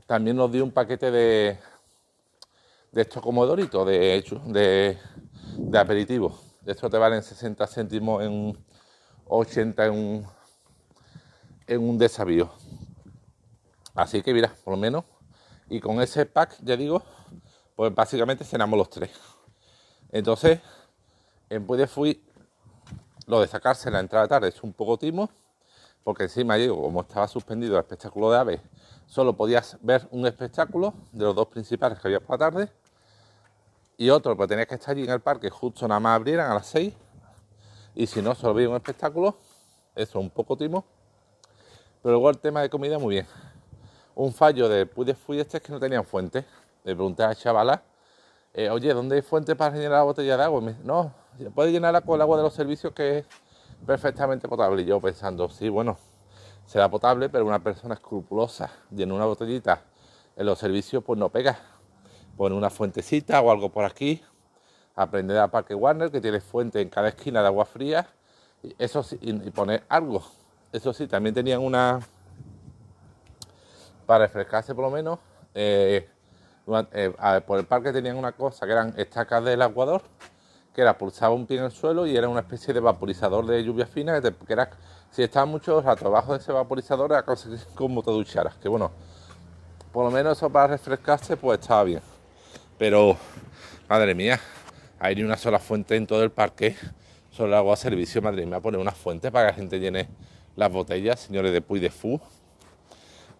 también 0.06 0.36
nos 0.36 0.50
dio 0.50 0.64
un 0.64 0.70
paquete 0.70 1.10
de, 1.10 1.58
de 2.92 3.02
estos 3.02 3.22
como 3.22 3.46
doritos, 3.46 3.86
de, 3.86 4.22
de, 4.46 4.98
de 5.56 5.78
aperitivo 5.78 6.50
esto 6.66 6.90
te 6.90 6.98
valen 6.98 7.22
60 7.22 7.66
céntimos 7.66 8.22
en 8.22 8.56
80 9.26 9.86
en 9.86 9.92
un, 9.92 10.26
en 11.66 11.88
un 11.88 11.98
desavío. 11.98 12.50
Así 13.94 14.22
que 14.22 14.32
mira, 14.32 14.54
por 14.64 14.74
lo 14.74 14.78
menos. 14.78 15.04
Y 15.68 15.80
con 15.80 16.00
ese 16.00 16.26
pack, 16.26 16.56
ya 16.62 16.76
digo, 16.76 17.02
pues 17.76 17.94
básicamente 17.94 18.44
cenamos 18.44 18.78
los 18.78 18.90
tres. 18.90 19.10
Entonces, 20.10 20.60
en 21.48 21.66
Puede 21.66 21.86
Fui, 21.86 22.24
lo 23.26 23.40
de 23.40 23.46
sacarse 23.46 23.90
la 23.90 24.00
entrada 24.00 24.28
tarde 24.28 24.48
es 24.48 24.62
un 24.62 24.72
poco 24.72 24.98
timo, 24.98 25.30
porque 26.02 26.24
encima 26.24 26.56
digo, 26.56 26.80
como 26.80 27.02
estaba 27.02 27.28
suspendido 27.28 27.74
el 27.74 27.80
espectáculo 27.80 28.30
de 28.30 28.38
aves, 28.38 28.60
solo 29.10 29.36
podías 29.36 29.76
ver 29.82 30.08
un 30.12 30.26
espectáculo 30.26 30.94
de 31.10 31.24
los 31.24 31.34
dos 31.34 31.48
principales 31.48 31.98
que 31.98 32.08
había 32.08 32.20
por 32.20 32.38
la 32.38 32.50
tarde 32.50 32.72
y 34.00 34.08
otro, 34.08 34.34
pues 34.34 34.48
tenías 34.48 34.66
que 34.66 34.76
estar 34.76 34.92
allí 34.92 35.04
en 35.04 35.10
el 35.10 35.20
parque 35.20 35.50
justo 35.50 35.86
nada 35.86 36.00
más 36.00 36.16
abrieran 36.16 36.50
a 36.50 36.54
las 36.54 36.68
6. 36.68 36.94
Y 37.94 38.06
si 38.06 38.22
no, 38.22 38.34
solo 38.34 38.54
veía 38.54 38.70
un 38.70 38.76
espectáculo. 38.76 39.36
Eso, 39.94 40.18
un 40.18 40.30
poco 40.30 40.56
timo. 40.56 40.86
Pero 42.02 42.12
luego 42.14 42.30
el 42.30 42.38
tema 42.38 42.62
de 42.62 42.70
comida, 42.70 42.98
muy 42.98 43.16
bien. 43.16 43.26
Un 44.14 44.32
fallo 44.32 44.70
de 44.70 44.86
Puy 44.86 45.04
de 45.04 45.14
Fui 45.14 45.38
este 45.38 45.58
es 45.58 45.62
que 45.62 45.70
no 45.70 45.78
tenían 45.78 46.02
fuente. 46.02 46.46
Le 46.82 46.94
pregunté 46.94 47.24
a 47.24 47.28
la 47.28 47.34
chavala, 47.34 47.82
eh, 48.54 48.70
oye, 48.70 48.94
¿dónde 48.94 49.16
hay 49.16 49.22
fuente 49.22 49.54
para 49.54 49.76
llenar 49.76 49.98
la 49.98 50.02
botella 50.04 50.34
de 50.38 50.44
agua? 50.44 50.62
me 50.62 50.76
no, 50.82 51.12
puede 51.54 51.70
llenarla 51.70 52.00
con 52.00 52.14
el 52.14 52.22
agua 52.22 52.38
de 52.38 52.44
los 52.44 52.54
servicios 52.54 52.94
que 52.94 53.18
es 53.18 53.26
perfectamente 53.84 54.48
potable. 54.48 54.80
Y 54.80 54.86
yo 54.86 54.98
pensando, 54.98 55.50
sí, 55.50 55.68
bueno, 55.68 55.98
será 56.70 56.88
potable, 56.88 57.28
pero 57.28 57.44
una 57.44 57.58
persona 57.58 57.94
escrupulosa 57.94 58.70
llena 58.92 59.14
una 59.14 59.24
botellita 59.24 59.82
en 60.36 60.46
los 60.46 60.56
servicios, 60.56 61.02
pues 61.02 61.18
no 61.18 61.28
pega. 61.28 61.58
Poner 62.36 62.56
una 62.56 62.70
fuentecita 62.70 63.40
o 63.40 63.50
algo 63.50 63.70
por 63.70 63.84
aquí, 63.84 64.22
aprender 64.94 65.36
a 65.38 65.48
Parque 65.48 65.74
Warner, 65.74 66.12
que 66.12 66.20
tiene 66.20 66.40
fuente 66.40 66.80
en 66.80 66.88
cada 66.88 67.08
esquina 67.08 67.40
de 67.40 67.48
agua 67.48 67.64
fría, 67.64 68.06
y 68.62 68.72
eso 68.78 69.02
sí, 69.02 69.18
y 69.20 69.50
poner 69.50 69.82
algo. 69.88 70.22
Eso 70.70 70.92
sí, 70.92 71.08
también 71.08 71.34
tenían 71.34 71.60
una, 71.60 71.98
para 74.06 74.26
refrescarse 74.26 74.72
por 74.72 74.84
lo 74.84 74.92
menos, 74.92 75.18
eh, 75.54 76.08
eh, 76.92 77.42
por 77.48 77.58
el 77.58 77.66
parque 77.66 77.92
tenían 77.92 78.16
una 78.16 78.30
cosa 78.30 78.64
que 78.64 78.70
eran 78.70 78.94
estacas 78.96 79.44
del 79.44 79.60
aguador, 79.60 80.02
que 80.74 80.82
era 80.82 80.96
pulsaba 80.96 81.34
un 81.34 81.46
pie 81.46 81.58
en 81.58 81.64
el 81.64 81.72
suelo 81.72 82.06
y 82.06 82.16
era 82.16 82.28
una 82.28 82.40
especie 82.40 82.72
de 82.72 82.80
vaporizador 82.80 83.46
de 83.46 83.62
lluvia 83.64 83.86
fina, 83.86 84.20
que, 84.20 84.32
era, 84.48 84.70
si 85.10 85.22
estaba 85.22 85.46
mucho 85.46 85.80
rato 85.80 86.06
abajo 86.06 86.32
de 86.32 86.38
ese 86.38 86.52
vaporizador 86.52 87.12
era 87.12 87.24
como 87.74 88.02
te 88.02 88.10
ducharas, 88.10 88.56
que 88.56 88.68
bueno, 88.68 88.90
por 89.92 90.04
lo 90.04 90.10
menos 90.10 90.36
eso 90.36 90.50
para 90.50 90.68
refrescarse 90.68 91.36
pues 91.36 91.60
estaba 91.60 91.84
bien. 91.84 92.02
Pero, 92.78 93.16
madre 93.88 94.14
mía, 94.14 94.40
hay 94.98 95.16
ni 95.16 95.22
una 95.22 95.36
sola 95.36 95.58
fuente 95.58 95.96
en 95.96 96.06
todo 96.06 96.22
el 96.22 96.30
parque, 96.30 96.76
solo 97.30 97.56
agua 97.56 97.74
a 97.74 97.76
servicio, 97.76 98.22
madre 98.22 98.46
mía, 98.46 98.60
poner 98.60 98.80
una 98.80 98.92
fuente 98.92 99.30
para 99.30 99.46
que 99.46 99.52
la 99.52 99.56
gente 99.56 99.80
llene 99.80 100.08
las 100.56 100.70
botellas, 100.70 101.20
señores 101.20 101.52
de 101.52 101.60
Puy 101.60 101.80
de 101.80 101.90
Fu. 101.90 102.20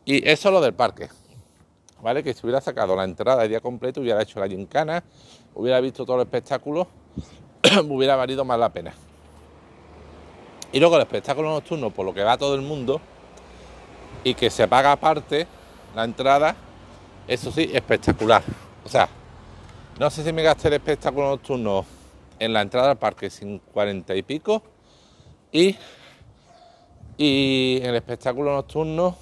Y 0.04 0.28
eso 0.28 0.48
es 0.48 0.52
lo 0.52 0.60
del 0.60 0.74
parque, 0.74 1.08
¿vale? 2.02 2.22
Que 2.22 2.34
si 2.34 2.40
hubiera 2.44 2.60
sacado 2.60 2.96
la 2.96 3.04
entrada 3.04 3.42
el 3.44 3.48
día 3.48 3.60
completo, 3.60 4.00
hubiera 4.00 4.22
hecho 4.22 4.40
la 4.40 4.48
gincana, 4.48 5.02
hubiera 5.54 5.80
visto 5.80 6.04
todo 6.04 6.16
el 6.16 6.22
espectáculo, 6.22 6.88
hubiera 7.88 8.16
valido 8.16 8.44
más 8.44 8.58
la 8.58 8.70
pena. 8.70 8.92
Y 10.72 10.78
luego 10.78 10.96
el 10.96 11.02
espectáculo 11.02 11.50
nocturno, 11.50 11.90
por 11.90 12.06
lo 12.06 12.14
que 12.14 12.22
va 12.22 12.38
todo 12.38 12.54
el 12.54 12.62
mundo, 12.62 13.00
y 14.22 14.34
que 14.34 14.50
se 14.50 14.68
paga 14.68 14.92
aparte 14.92 15.46
la 15.94 16.04
entrada, 16.04 16.54
eso 17.26 17.50
sí, 17.50 17.70
espectacular. 17.72 18.42
O 18.84 18.88
sea, 18.88 19.08
no 19.98 20.10
sé 20.10 20.22
si 20.24 20.32
me 20.32 20.42
gasté 20.42 20.68
el 20.68 20.74
espectáculo 20.74 21.28
nocturno 21.28 21.84
en 22.38 22.52
la 22.52 22.62
entrada 22.62 22.92
al 22.92 22.98
parque 22.98 23.28
sin 23.30 23.58
cuarenta 23.58 24.14
y 24.14 24.22
pico 24.22 24.62
y, 25.52 25.76
y 27.18 27.80
el 27.82 27.94
espectáculo 27.94 28.54
nocturno 28.54 29.16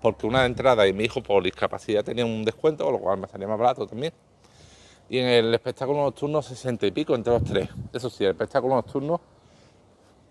porque 0.00 0.26
una 0.26 0.40
de 0.40 0.46
entrada 0.46 0.86
y 0.86 0.92
mi 0.92 1.04
hijo 1.04 1.22
por 1.22 1.42
discapacidad 1.42 2.04
tenía 2.04 2.24
un 2.24 2.44
descuento, 2.44 2.90
lo 2.90 2.98
cual 2.98 3.18
me 3.18 3.28
salía 3.28 3.48
más 3.48 3.58
barato 3.58 3.86
también. 3.86 4.12
Y 5.08 5.18
en 5.18 5.26
el 5.26 5.54
espectáculo 5.54 6.02
nocturno 6.02 6.42
60 6.42 6.86
y 6.86 6.90
pico 6.90 7.14
entre 7.14 7.32
los 7.32 7.44
tres. 7.44 7.68
Eso 7.92 8.10
sí, 8.10 8.24
el 8.24 8.30
espectáculo 8.30 8.74
nocturno 8.74 9.20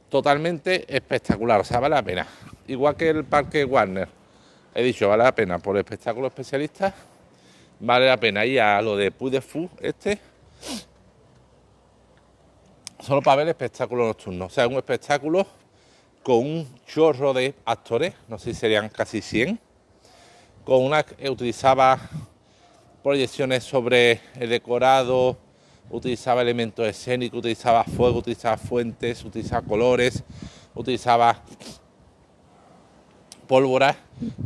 totalmente 0.10 0.86
espectacular, 0.96 1.62
o 1.62 1.63
sea, 1.63 1.80
vale 1.80 1.96
la 1.96 2.04
pena. 2.04 2.28
Igual 2.68 2.96
que 2.96 3.10
el 3.10 3.26
parque 3.26 3.66
Warner, 3.66 4.08
he 4.76 4.84
dicho, 4.84 5.10
vale 5.10 5.24
la 5.24 5.34
pena 5.34 5.58
por 5.58 5.76
el 5.76 5.80
espectáculo 5.80 6.28
especialista, 6.28 6.94
vale 7.80 8.06
la 8.08 8.18
pena 8.18 8.46
ir 8.46 8.62
a 8.62 8.80
lo 8.80 8.96
de 8.96 9.10
Puy 9.10 9.32
de 9.32 9.42
Fu, 9.42 9.68
este, 9.80 10.20
solo 13.00 13.24
para 13.24 13.38
ver 13.38 13.48
el 13.48 13.50
espectáculo 13.50 14.06
nocturno. 14.06 14.46
O 14.46 14.50
sea, 14.50 14.68
un 14.68 14.76
espectáculo 14.76 15.48
con 16.23 16.38
un 16.38 16.67
chorro 16.88 17.33
de 17.33 17.53
actores, 17.65 18.13
no 18.29 18.39
sé 18.39 18.53
si 18.53 18.59
serían 18.62 18.88
casi 18.88 19.21
100, 19.21 19.59
con 20.63 20.81
una 20.81 21.03
que 21.03 21.29
utilizaba 21.29 21.99
proyecciones 23.03 23.65
sobre 23.65 24.21
el 24.39 24.49
decorado, 24.49 25.38
utilizaba 25.89 26.41
elementos 26.41 26.88
escénicos, 26.88 27.39
utilizaba 27.39 27.83
fuego, 27.83 28.19
utilizaba 28.19 28.55
fuentes, 28.55 29.25
utilizaba 29.25 29.67
colores, 29.67 30.23
utilizaba 30.73 31.43
pólvora, 33.45 33.97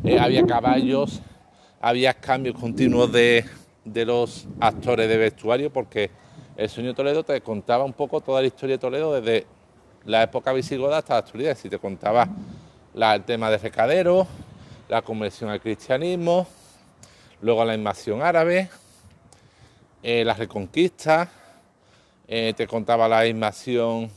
eh, 0.04 0.18
había 0.20 0.44
caballos, 0.48 1.22
había 1.80 2.16
cambios 2.16 2.56
continuos 2.60 3.12
de, 3.12 3.46
de 3.86 4.04
los 4.04 4.48
actores 4.60 5.08
de 5.08 5.18
vestuario, 5.18 5.72
porque 5.72 6.10
el 6.56 6.68
sueño 6.70 6.96
Toledo 6.96 7.24
te 7.24 7.40
contaba 7.42 7.84
un 7.84 7.94
poco 7.94 8.20
toda 8.20 8.42
la 8.42 8.48
historia 8.48 8.78
de 8.78 8.80
Toledo 8.80 9.22
desde 9.22 9.46
la 10.08 10.24
época 10.24 10.54
visigoda 10.54 11.00
hasta 11.00 11.16
la 11.16 11.20
actualidad. 11.20 11.56
Si 11.56 11.70
te 11.70 11.78
contaba 11.78 12.28
el 12.96 13.24
tema 13.26 13.52
de 13.52 13.58
recadero, 13.58 14.26
la 14.88 15.02
conversión 15.02 15.50
al 15.50 15.60
cristianismo, 15.60 16.48
luego 17.42 17.66
la 17.66 17.76
invasión 17.76 18.22
árabe, 18.22 18.70
eh, 20.02 20.24
la 20.24 20.34
reconquista, 20.34 21.30
eh, 22.26 22.54
te 22.56 22.66
contaba 22.68 23.10
la 23.10 23.28
invasión 23.28 24.10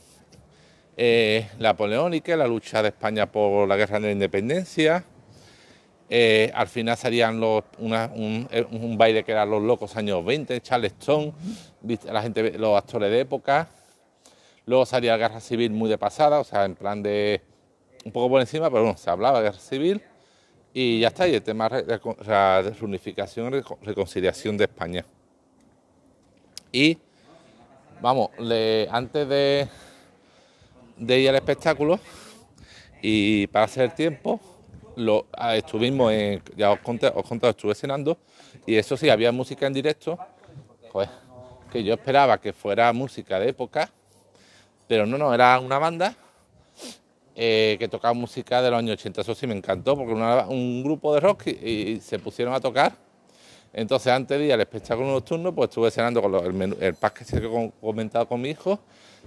eh, 0.97 1.49
napoleónica, 1.59 2.37
la 2.37 2.47
lucha 2.47 2.83
de 2.83 2.91
España 2.91 3.27
por 3.27 3.67
la 3.67 3.77
guerra 3.77 3.99
de 3.99 4.07
la 4.07 4.13
independencia. 4.13 5.05
al 6.55 6.69
final 6.69 6.97
salían 6.97 7.41
los, 7.41 7.65
un, 7.79 8.95
baile 8.97 9.25
que 9.25 9.33
eran 9.33 9.51
los 9.51 9.63
locos 9.63 9.97
años 9.97 10.25
20, 10.25 10.61
Charleston, 10.61 11.33
la 12.05 12.23
gente, 12.23 12.57
los 12.59 12.79
actores 12.79 13.11
de 13.11 13.21
época. 13.21 13.69
Luego 14.71 14.87
salía 14.87 15.11
la 15.11 15.19
guerra 15.19 15.41
civil 15.41 15.73
muy 15.73 15.91
de 15.91 15.99
pasada, 15.99 16.39
o 16.39 16.45
sea, 16.45 16.65
en 16.65 16.77
plan 16.77 17.03
de 17.03 17.41
un 18.05 18.13
poco 18.13 18.29
por 18.29 18.41
encima, 18.41 18.71
pero 18.71 18.85
bueno, 18.85 18.97
se 18.97 19.11
hablaba 19.11 19.41
de 19.41 19.47
guerra 19.47 19.59
civil 19.59 20.01
y 20.73 21.01
ya 21.01 21.09
está, 21.09 21.27
y 21.27 21.35
el 21.35 21.43
tema 21.43 21.69
de 21.69 22.71
reunificación 22.79 23.53
y 23.57 23.85
reconciliación 23.85 24.57
de 24.57 24.65
España. 24.67 25.05
Y 26.71 26.97
vamos, 28.01 28.31
antes 28.93 29.29
de, 29.29 29.69
ir 31.01 31.29
al 31.29 31.35
espectáculo 31.35 31.99
y 33.03 33.49
para 33.49 33.65
hacer 33.65 33.93
tiempo, 33.93 34.39
ah, 35.33 35.57
estuvimos 35.57 36.13
en, 36.13 36.45
ya 36.57 36.71
os 36.71 36.79
conté, 36.79 37.09
os 37.13 37.27
conté, 37.27 37.49
estuve 37.49 37.75
cenando 37.75 38.19
y 38.67 38.77
eso 38.77 38.97
sí, 38.97 39.11
había 39.11 39.33
música 39.33 39.67
en 39.67 39.73
directo, 39.73 40.17
pues 40.93 41.09
que 41.73 41.83
yo 41.83 41.95
esperaba 41.95 42.41
que 42.41 42.53
fuera 42.53 42.93
música 42.93 43.41
de 43.41 43.49
época 43.49 43.91
pero 44.91 45.07
no, 45.07 45.17
no, 45.17 45.33
era 45.33 45.61
una 45.61 45.79
banda 45.79 46.17
eh, 47.37 47.77
que 47.79 47.87
tocaba 47.87 48.13
música 48.13 48.61
de 48.61 48.71
los 48.71 48.81
años 48.81 48.95
80. 48.95 49.21
Eso 49.21 49.37
sí 49.37 49.47
me 49.47 49.55
encantó, 49.55 49.97
porque 49.97 50.15
era 50.15 50.49
un 50.49 50.83
grupo 50.83 51.15
de 51.15 51.21
rock 51.21 51.47
y, 51.47 52.01
se 52.01 52.19
pusieron 52.19 52.53
a 52.55 52.59
tocar. 52.59 52.95
Entonces, 53.73 54.13
antes 54.13 54.37
de 54.37 54.47
ir 54.47 54.53
al 54.53 54.61
espectáculo 54.61 55.13
nocturno, 55.13 55.55
pues 55.55 55.69
estuve 55.69 55.93
cenando 55.93 56.21
con 56.21 56.35
el, 56.35 56.77
el 56.83 56.95
pack 56.95 57.19
que 57.19 57.25
se 57.25 57.37
he 57.37 57.71
comentado 57.81 58.27
con 58.27 58.41
mi 58.41 58.51
hijo 58.51 58.81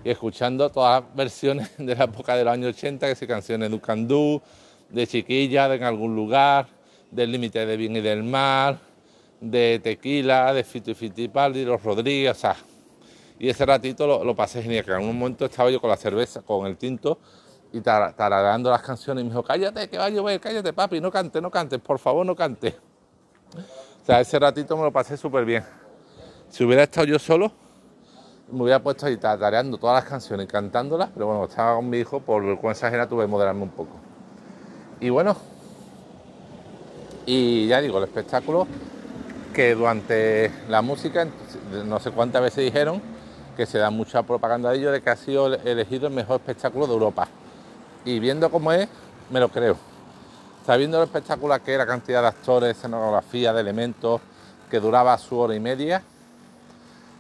y 0.04 0.10
escuchando 0.10 0.70
todas 0.70 1.02
las 1.02 1.16
versiones 1.16 1.72
de 1.78 1.96
la 1.96 2.04
época 2.04 2.36
de 2.36 2.44
los 2.44 2.52
años 2.52 2.76
80, 2.76 3.08
que 3.08 3.16
si 3.16 3.26
canciones 3.26 3.70
de 3.70 3.76
Ucandú, 3.78 4.42
de 4.90 5.08
Chiquilla, 5.08 5.70
de 5.70 5.78
En 5.78 5.84
algún 5.84 6.14
lugar, 6.14 6.68
del 7.10 7.32
límite 7.32 7.66
de 7.66 7.78
bien 7.78 7.96
y 7.96 8.02
del 8.02 8.22
mar, 8.22 8.80
de 9.40 9.80
Tequila, 9.82 10.54
de 10.54 10.66
Fito 10.66 10.92
y 10.92 10.94
Fitipaldi, 10.94 11.64
Los 11.64 11.82
Rodríguez, 11.82 12.32
o 12.32 12.40
sea, 12.42 12.58
y 13.40 13.50
ese 13.50 13.66
ratito 13.66 14.24
lo, 14.24 14.36
pasé 14.36 14.62
genial, 14.62 14.86
que 14.86 14.92
en 14.92 15.00
un 15.00 15.18
momento 15.18 15.46
estaba 15.46 15.70
yo 15.70 15.82
con 15.82 15.90
la 15.90 15.98
cerveza, 15.98 16.42
con 16.42 16.66
el 16.68 16.78
tinto, 16.78 17.20
y 17.72 17.82
tarareando 17.82 18.70
las 18.70 18.82
canciones, 18.82 19.22
y 19.22 19.26
me 19.26 19.32
dijo, 19.32 19.44
cállate, 19.44 19.90
que 19.90 19.98
va 19.98 20.06
a 20.06 20.10
llover, 20.10 20.40
cállate, 20.40 20.74
papi, 20.74 21.02
no 21.02 21.12
cantes, 21.12 21.42
no 21.42 21.50
cantes, 21.50 21.80
por 21.80 21.98
favor, 22.00 22.26
no 22.26 22.36
cantes. 22.36 22.76
O 24.02 24.06
sea, 24.06 24.20
ese 24.22 24.38
ratito 24.38 24.78
me 24.78 24.84
lo 24.84 24.92
pasé 24.92 25.18
súper 25.18 25.46
bien. 25.46 25.64
Si 26.50 26.64
hubiera 26.64 26.84
estado 26.84 27.08
yo 27.08 27.18
solo, 27.18 27.52
me 28.52 28.64
hubiera 28.64 28.82
puesto 28.82 29.08
ahí 29.08 29.18
tarareando 29.18 29.78
todas 29.78 30.04
las 30.04 30.10
canciones, 30.10 30.48
cantándolas, 30.48 31.10
pero 31.14 31.28
bueno, 31.28 31.46
estaba 31.46 31.76
con 31.76 31.90
mi 31.90 31.98
hijo, 31.98 32.20
por 32.20 32.46
vergüenza 32.46 32.88
ajena 32.88 33.08
tuve 33.08 33.24
que 33.24 33.28
moderarme 33.28 33.64
un 33.64 33.70
poco. 33.70 33.96
Y 35.00 35.10
bueno, 35.10 35.36
y 37.26 37.68
ya 37.68 37.82
digo, 37.82 37.98
el 37.98 38.04
espectáculo 38.04 38.68
que 39.54 39.76
durante 39.76 40.52
la 40.68 40.82
música, 40.82 41.28
no 41.86 42.00
sé 42.00 42.12
cuántas 42.12 42.42
veces 42.42 42.66
dijeron, 42.66 43.02
que 43.56 43.66
se 43.66 43.78
da 43.78 43.90
mucha 43.90 44.24
propaganda 44.24 44.72
de 44.72 44.78
ello 44.78 44.92
de 44.92 45.02
que 45.02 45.10
ha 45.10 45.16
sido 45.16 45.54
elegido 45.54 46.08
el 46.08 46.14
mejor 46.14 46.40
espectáculo 46.42 46.88
de 46.88 46.94
Europa. 46.94 47.28
Y 48.06 48.20
viendo 48.20 48.50
cómo 48.50 48.72
es, 48.72 48.88
me 49.30 49.40
lo 49.40 49.50
creo. 49.50 49.78
Sabiendo 50.66 50.98
lo 50.98 51.04
espectacular 51.04 51.62
que 51.62 51.74
era, 51.74 51.86
cantidad 51.86 52.22
de 52.22 52.28
actores, 52.28 52.78
escenografía, 52.78 53.54
de 53.54 53.62
elementos, 53.62 54.22
que 54.70 54.80
duraba 54.80 55.18
su 55.18 55.38
hora 55.38 55.56
y 55.56 55.60
media, 55.60 56.02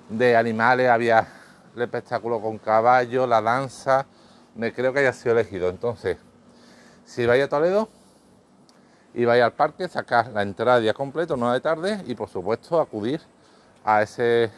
de 0.09 0.35
animales, 0.35 0.89
había 0.89 1.27
el 1.75 1.81
espectáculo 1.81 2.39
con 2.39 2.57
caballo, 2.57 3.27
la 3.27 3.41
danza, 3.41 4.05
me 4.55 4.73
creo 4.73 4.93
que 4.93 4.99
haya 4.99 5.13
sido 5.13 5.37
elegido. 5.37 5.69
Entonces, 5.69 6.17
si 7.05 7.25
vais 7.25 7.43
a 7.43 7.49
Toledo 7.49 7.89
y 9.13 9.25
vais 9.25 9.43
al 9.43 9.53
parque, 9.53 9.87
sacar 9.87 10.29
la 10.31 10.41
entrada 10.41 10.79
día 10.79 10.93
completo, 10.93 11.37
no 11.37 11.51
de 11.51 11.61
tarde, 11.61 12.03
y 12.07 12.15
por 12.15 12.29
supuesto 12.29 12.79
acudir 12.79 13.21
a 13.83 14.01
ese 14.01 14.51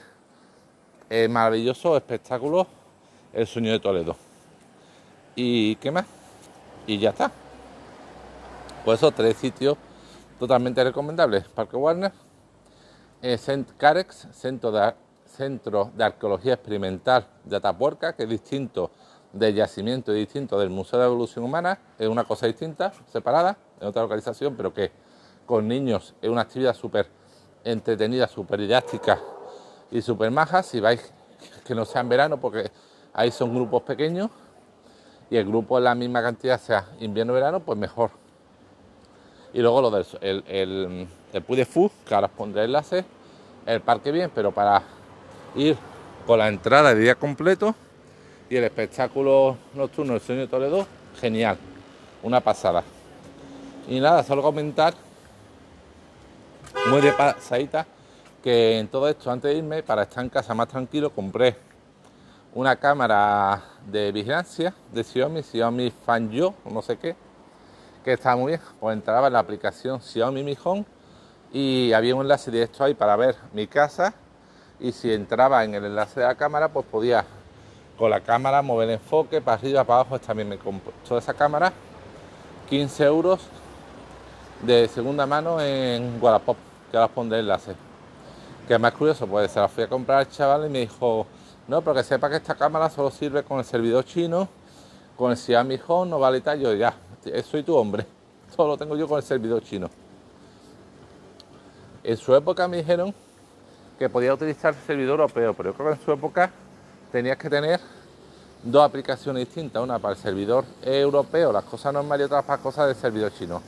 maravilloso 1.30 1.96
espectáculo 1.96 2.68
El 3.34 3.46
sueño 3.46 3.72
de 3.72 3.80
Toledo. 3.80 4.16
¿Y 5.36 5.76
qué 5.76 5.92
más? 5.92 6.06
Y 6.88 6.98
ya 6.98 7.10
está. 7.10 7.32
Pues 8.84 9.00
esos 9.00 9.14
tres 9.14 9.36
sitios 9.38 9.78
totalmente 10.40 10.84
recomendables. 10.84 11.48
Parque 11.48 11.76
Warner, 11.76 12.12
eh, 13.22 13.38
Carex, 13.78 14.28
Centro 14.32 14.72
de, 14.72 14.94
Centro 15.26 15.92
de 15.96 16.04
Arqueología 16.04 16.54
Experimental 16.54 17.28
de 17.44 17.56
Atapuerca, 17.56 18.14
que 18.16 18.24
es 18.24 18.30
distinto 18.30 18.92
del 19.34 19.56
yacimiento 19.56 20.14
y 20.14 20.20
distinto 20.20 20.58
del 20.58 20.70
Museo 20.70 21.00
de 21.00 21.06
Evolución 21.06 21.44
Humana, 21.44 21.78
es 22.00 22.08
una 22.08 22.24
cosa 22.24 22.48
distinta, 22.48 22.94
separada, 23.12 23.58
en 23.82 23.88
otra 23.88 24.04
localización, 24.04 24.56
pero 24.56 24.74
que 24.74 24.92
con 25.46 25.68
niños 25.68 26.16
es 26.22 26.30
una 26.30 26.42
actividad 26.42 26.74
súper 26.74 27.10
entretenida, 27.64 28.28
súper 28.28 28.62
didáctica 28.62 29.20
y 29.92 30.02
super 30.02 30.32
majas, 30.32 30.66
si 30.68 30.80
vais 30.80 31.14
que 31.66 31.76
no 31.76 31.86
sea 31.86 32.02
en 32.02 32.10
verano, 32.10 32.38
porque 32.38 32.72
ahí 33.14 33.32
son 33.32 33.54
grupos 33.54 33.84
pequeños 33.84 34.30
y 35.30 35.38
el 35.38 35.46
grupo 35.46 35.80
la 35.80 35.96
misma 35.96 36.22
cantidad, 36.22 36.60
sea 36.60 36.88
invierno 37.00 37.34
o 37.34 37.36
verano, 37.36 37.60
pues 37.60 37.78
mejor. 37.78 38.12
Y 39.54 39.62
luego 39.62 39.82
lo 39.82 39.92
del 39.92 40.06
el, 40.22 40.44
el, 40.48 41.08
el 41.34 41.42
Puy 41.42 41.66
que 42.06 42.16
ahora 42.16 42.28
os 42.28 42.34
pondré 42.34 42.66
enlace, 42.66 43.06
el 43.66 43.82
parque 43.82 44.12
bien, 44.12 44.32
pero 44.34 44.52
para 44.52 44.84
ir 45.56 45.78
con 46.26 46.40
la 46.40 46.48
entrada 46.48 46.94
de 46.94 47.02
día 47.02 47.16
completo 47.16 47.74
y 48.50 48.58
el 48.58 48.64
espectáculo 48.66 49.58
nocturno 49.74 50.14
del 50.14 50.22
sueño 50.22 50.42
de 50.42 50.48
Toledo, 50.48 50.86
genial, 51.20 51.58
una 52.22 52.42
pasada. 52.42 52.84
Y 53.88 54.00
nada, 54.00 54.24
solo 54.24 54.42
comentar 54.42 54.94
muy 56.90 57.02
de 57.02 57.12
pasadita 57.14 57.88
que 58.46 58.78
en 58.78 58.88
todo 58.90 59.10
esto, 59.10 59.32
antes 59.32 59.52
de 59.52 59.58
irme, 59.58 59.82
para 59.82 60.04
estar 60.04 60.24
en 60.24 60.30
casa 60.30 60.54
más 60.54 60.68
tranquilo, 60.68 61.10
compré 61.10 61.56
una 62.54 62.76
cámara 62.76 63.60
de 63.88 64.12
vigilancia 64.12 64.72
de 64.94 65.04
Xiaomi, 65.04 65.42
Xiaomi 65.42 65.90
Fan 66.06 66.30
Yo, 66.30 66.54
no 66.70 66.84
sé 66.84 66.96
qué, 66.98 67.16
que 68.04 68.14
estaba 68.14 68.36
muy 68.36 68.52
bien. 68.52 68.62
Pues 68.80 68.94
entraba 68.94 69.26
en 69.26 69.34
la 69.34 69.40
aplicación 69.40 70.00
Xiaomi 70.00 70.44
Mi 70.44 70.56
Home 70.64 70.86
y 71.52 71.92
había 71.94 72.14
un 72.14 72.22
enlace 72.22 72.52
directo 72.52 72.84
ahí 72.84 72.94
para 72.94 73.16
ver 73.16 73.36
mi 73.52 73.66
casa 73.66 74.14
y 74.80 74.92
si 74.92 75.12
entraba 75.12 75.64
en 75.64 75.74
el 75.74 75.84
enlace 75.84 76.20
de 76.20 76.28
la 76.28 76.36
cámara, 76.36 76.68
pues 76.68 76.86
podía 76.86 77.26
con 77.98 78.12
la 78.12 78.22
cámara 78.22 78.62
mover 78.62 78.90
el 78.90 78.96
enfoque 78.98 79.42
para 79.42 79.58
arriba, 79.58 79.84
para 79.86 80.02
abajo. 80.02 80.20
También 80.20 80.50
me 80.50 80.60
compré 80.60 80.94
toda 81.08 81.20
esa 81.20 81.34
cámara, 81.34 81.74
15 82.70 83.06
euros 83.06 83.42
de 84.62 84.88
segunda 84.88 85.26
mano 85.26 85.60
en 85.60 86.20
Wallapop, 86.22 86.58
que 86.92 86.98
ahora 86.98 87.12
pondré 87.12 87.40
el 87.40 87.46
enlace 87.46 87.85
que 88.66 88.74
es 88.74 88.80
más 88.80 88.94
curioso, 88.94 89.28
pues 89.28 89.52
se 89.52 89.60
la 89.60 89.68
fui 89.68 89.84
a 89.84 89.88
comprar 89.88 90.20
al 90.20 90.30
chaval 90.30 90.66
y 90.66 90.70
me 90.70 90.80
dijo, 90.80 91.28
no, 91.68 91.82
pero 91.82 91.96
que 91.96 92.04
sepa 92.04 92.30
que 92.30 92.38
esta 92.38 92.56
cámara 92.56 92.90
solo 92.90 93.12
sirve 93.12 93.44
con 93.44 93.60
el 93.60 93.66
servidor 93.66 94.04
chino, 94.06 94.48
con 95.16 95.32
el 95.32 95.38
Xiaomi 95.38 95.80
Home, 95.88 96.12
no 96.12 96.20
vale 96.20 96.42
tal, 96.42 96.60
yo 96.60 96.74
ya, 96.74 96.94
soy 97.44 97.64
tu 97.64 97.76
hombre. 97.76 98.06
todo 98.56 98.68
lo 98.70 98.78
tengo 98.78 98.96
yo 98.96 99.08
con 99.08 99.18
el 99.18 99.24
servidor 99.24 99.64
chino. 99.64 99.90
En 102.04 102.18
su 102.18 102.36
época 102.36 102.68
me 102.68 102.78
dijeron 102.78 103.14
que 103.98 104.10
podía 104.10 104.34
utilizar 104.34 104.74
el 104.74 104.80
servidor 104.82 105.20
europeo, 105.20 105.54
pero 105.54 105.72
yo 105.72 105.76
creo 105.76 105.90
que 105.90 106.00
en 106.00 106.06
su 106.06 106.12
época 106.12 106.52
tenías 107.12 107.38
que 107.38 107.50
tener 107.50 107.80
dos 108.64 108.84
aplicaciones 108.84 109.46
distintas, 109.46 109.82
una 109.82 110.00
para 110.00 110.16
el 110.16 110.20
servidor 110.20 110.66
europeo, 110.82 111.52
las 111.52 111.64
cosas 111.64 111.94
normales 111.94 112.26
y 112.26 112.26
otra 112.26 112.42
para 112.42 112.62
cosas 112.62 112.88
del 112.88 112.96
servidor 112.96 113.32
chino. 113.34 113.62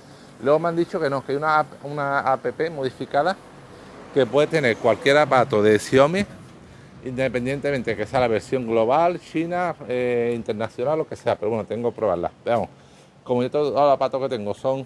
Luego 0.44 0.60
me 0.60 0.70
han 0.70 0.76
dicho 0.76 1.00
que 1.00 1.10
no, 1.10 1.26
que 1.26 1.32
hay 1.32 1.38
una, 1.38 1.66
una 1.84 2.20
app 2.20 2.46
modificada 2.72 3.36
que 4.13 4.26
puede 4.26 4.48
tener 4.48 4.78
cualquier 4.78 5.17
aparato 5.17 5.62
de 5.62 5.78
Xiaomi, 5.80 6.26
independientemente 7.06 7.91
de 7.91 7.98
que 7.98 8.06
sea 8.06 8.20
la 8.20 8.28
versión 8.28 8.67
global, 8.67 9.20
China, 9.20 9.76
eh, 9.88 10.34
internacional, 10.36 11.00
lo 11.00 11.08
que 11.08 11.15
sea, 11.15 11.36
pero 11.36 11.50
bueno, 11.50 11.65
tengo 11.65 11.91
que 11.91 11.96
probarla. 11.96 12.32
Veamos, 12.43 12.70
como 13.24 13.43
yo 13.43 13.52
todos 13.52 13.74
los 13.74 13.91
aparatos 13.91 14.22
que 14.22 14.30
tengo 14.30 14.54
son 14.54 14.86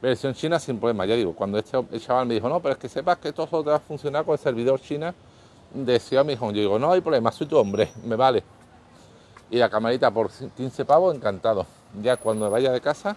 versión 0.00 0.34
china 0.34 0.58
sin 0.58 0.78
problema, 0.78 1.06
ya 1.06 1.14
digo, 1.14 1.32
cuando 1.32 1.58
este 1.58 1.78
chaval 2.00 2.26
me 2.26 2.34
dijo, 2.34 2.48
no, 2.48 2.60
pero 2.60 2.72
es 2.72 2.78
que 2.78 2.88
sepas 2.88 3.18
que 3.18 3.28
esto 3.28 3.46
solo 3.46 3.62
te 3.62 3.70
va 3.70 3.76
a 3.76 3.80
funcionar 3.80 4.24
con 4.24 4.32
el 4.32 4.38
servidor 4.38 4.80
china 4.80 5.14
de 5.72 6.00
Xiaomi 6.00 6.36
Home, 6.40 6.54
yo 6.54 6.60
digo, 6.60 6.78
no 6.78 6.92
hay 6.92 7.00
problema, 7.00 7.30
soy 7.30 7.46
tu 7.46 7.56
hombre, 7.56 7.90
me 8.04 8.16
vale. 8.16 8.42
Y 9.50 9.58
la 9.58 9.68
camarita 9.68 10.10
por 10.10 10.30
15 10.30 10.84
pavos, 10.84 11.14
encantado. 11.14 11.66
Ya 12.02 12.16
cuando 12.16 12.50
vaya 12.50 12.72
de 12.72 12.80
casa, 12.80 13.14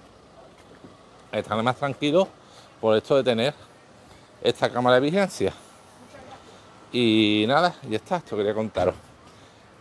estaré 1.32 1.63
más 1.63 1.78
tranquilo 1.78 2.28
por 2.82 2.95
esto 2.95 3.15
de 3.15 3.23
tener 3.23 3.54
esta 4.45 4.69
cámara 4.69 4.95
de 4.95 5.01
vigilancia. 5.01 5.53
Y 6.91 7.45
nada, 7.47 7.75
ya 7.89 7.97
está, 7.97 8.17
esto 8.17 8.38
quería 8.38 8.53
contaros. 8.53 8.95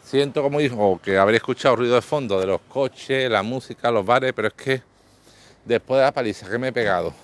Siento 0.03 0.42
como 0.42 0.59
dijo 0.59 1.00
que 1.03 1.16
habré 1.18 1.37
escuchado 1.37 1.77
ruido 1.77 1.94
de 1.94 2.03
fondo 2.03 2.40
de 2.40 2.46
los 2.46 2.61
coches, 2.62 3.31
la 3.31 3.42
música, 3.42 3.90
los 3.90 4.05
bares, 4.05 4.33
pero 4.35 4.48
es 4.48 4.55
que 4.55 4.83
después 5.64 5.98
de 5.98 6.05
la 6.05 6.12
paliza 6.12 6.48
que 6.48 6.59
me 6.59 6.68
he 6.68 6.72
pegado 6.72 7.14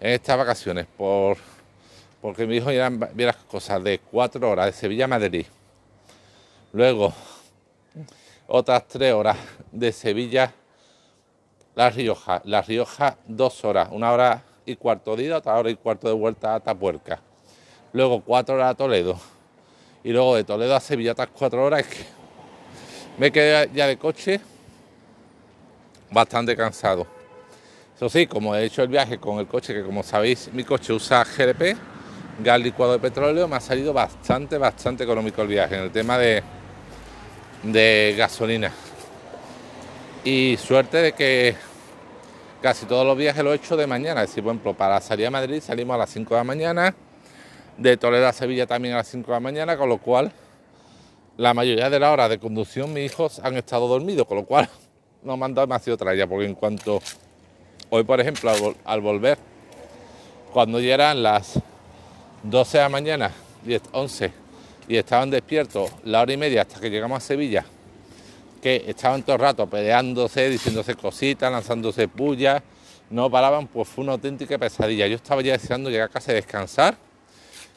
en 0.00 0.10
estas 0.10 0.36
vacaciones 0.36 0.86
por 0.96 1.36
porque 2.20 2.46
mi 2.46 2.56
hijo 2.56 2.72
ya 2.72 2.90
las 2.90 3.36
cosas 3.36 3.84
de 3.84 3.98
cuatro 3.98 4.50
horas 4.50 4.66
de 4.66 4.72
Sevilla 4.72 5.04
a 5.04 5.08
Madrid. 5.08 5.44
Luego 6.72 7.12
otras 8.46 8.88
tres 8.88 9.12
horas 9.12 9.36
de 9.70 9.92
Sevilla 9.92 10.52
La 11.74 11.90
Rioja. 11.90 12.40
La 12.44 12.62
Rioja 12.62 13.18
dos 13.26 13.62
horas, 13.64 13.88
una 13.92 14.12
hora 14.12 14.42
y 14.66 14.76
cuarto 14.76 15.16
de 15.16 15.24
ida, 15.24 15.38
otra 15.38 15.54
hora 15.54 15.70
y 15.70 15.76
cuarto 15.76 16.08
de 16.08 16.14
vuelta 16.14 16.54
a 16.54 16.60
Tapuerca. 16.60 17.20
Luego 17.92 18.22
cuatro 18.22 18.54
horas 18.54 18.70
a 18.70 18.74
Toledo. 18.74 19.18
Y 20.02 20.12
luego 20.12 20.36
de 20.36 20.44
Toledo 20.44 20.74
a 20.74 20.80
Sevilla 20.80 21.12
otras 21.12 21.28
cuatro 21.32 21.64
horas. 21.64 21.80
Es 21.80 21.86
que 21.86 22.04
me 23.18 23.30
quedé 23.30 23.70
ya 23.74 23.86
de 23.86 23.96
coche 23.96 24.40
bastante 26.10 26.56
cansado. 26.56 27.06
Eso 27.96 28.08
sí, 28.08 28.26
como 28.26 28.54
he 28.56 28.64
hecho 28.64 28.82
el 28.82 28.88
viaje 28.88 29.18
con 29.18 29.38
el 29.38 29.46
coche, 29.46 29.72
que 29.72 29.82
como 29.82 30.02
sabéis 30.02 30.50
mi 30.52 30.64
coche 30.64 30.92
usa 30.92 31.24
GLP, 31.24 31.76
gas 32.40 32.60
licuado 32.60 32.92
de 32.92 32.98
petróleo, 32.98 33.46
me 33.46 33.56
ha 33.56 33.60
salido 33.60 33.92
bastante, 33.92 34.58
bastante 34.58 35.04
económico 35.04 35.42
el 35.42 35.48
viaje 35.48 35.76
en 35.76 35.82
el 35.84 35.90
tema 35.92 36.18
de, 36.18 36.42
de 37.62 38.14
gasolina. 38.18 38.72
Y 40.24 40.56
suerte 40.56 40.98
de 40.98 41.12
que 41.12 41.54
casi 42.64 42.86
todos 42.86 43.06
los 43.06 43.14
viajes 43.14 43.44
los 43.44 43.52
he 43.52 43.56
hecho 43.56 43.76
de 43.76 43.86
mañana. 43.86 44.22
Es 44.22 44.30
decir, 44.30 44.42
por 44.42 44.52
ejemplo, 44.52 44.72
para 44.72 44.98
salir 44.98 45.26
a 45.26 45.30
Madrid 45.30 45.60
salimos 45.60 45.96
a 45.96 45.98
las 45.98 46.08
5 46.08 46.32
de 46.32 46.40
la 46.40 46.44
mañana, 46.44 46.94
de 47.76 47.98
Toledo 47.98 48.26
a 48.26 48.32
Sevilla 48.32 48.66
también 48.66 48.94
a 48.94 48.98
las 48.98 49.08
5 49.08 49.26
de 49.26 49.32
la 49.34 49.40
mañana, 49.40 49.76
con 49.76 49.90
lo 49.90 49.98
cual 49.98 50.32
la 51.36 51.52
mayoría 51.52 51.90
de 51.90 52.00
las 52.00 52.10
horas 52.10 52.30
de 52.30 52.38
conducción 52.38 52.94
mis 52.94 53.12
hijos 53.12 53.38
han 53.40 53.58
estado 53.58 53.86
dormidos, 53.86 54.26
con 54.26 54.38
lo 54.38 54.46
cual 54.46 54.70
no 55.22 55.36
me 55.36 55.44
han 55.44 55.52
dado 55.52 55.66
demasiado 55.66 55.98
tralla, 55.98 56.26
porque 56.26 56.46
en 56.46 56.54
cuanto 56.54 57.02
hoy, 57.90 58.02
por 58.02 58.18
ejemplo, 58.18 58.50
al, 58.82 59.00
volver, 59.02 59.36
cuando 60.50 60.80
ya 60.80 60.94
eran 60.94 61.22
las 61.22 61.60
12 62.44 62.78
de 62.78 62.82
la 62.82 62.88
mañana, 62.88 63.30
10, 63.62 63.82
11, 63.92 64.32
y 64.88 64.96
estaban 64.96 65.28
despiertos 65.28 65.90
la 66.04 66.22
hora 66.22 66.32
y 66.32 66.38
media 66.38 66.62
hasta 66.62 66.80
que 66.80 66.88
llegamos 66.88 67.18
a 67.18 67.20
Sevilla, 67.20 67.66
que 68.64 68.82
estaban 68.86 69.22
todo 69.22 69.36
el 69.36 69.42
rato 69.42 69.66
peleándose, 69.66 70.48
diciéndose 70.48 70.94
cositas, 70.94 71.52
lanzándose 71.52 72.08
pullas, 72.08 72.62
no 73.10 73.28
paraban, 73.30 73.66
pues 73.66 73.86
fue 73.86 74.04
una 74.04 74.12
auténtica 74.12 74.56
pesadilla. 74.56 75.06
Yo 75.06 75.16
estaba 75.16 75.42
ya 75.42 75.52
deseando 75.52 75.90
llegar 75.90 76.08
a 76.08 76.10
casa 76.10 76.32
y 76.32 76.36
descansar. 76.36 76.96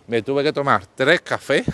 Me 0.08 0.22
tuve 0.22 0.46
que 0.46 0.54
tomar 0.54 0.86
tres 0.86 1.20
cafés, 1.20 1.66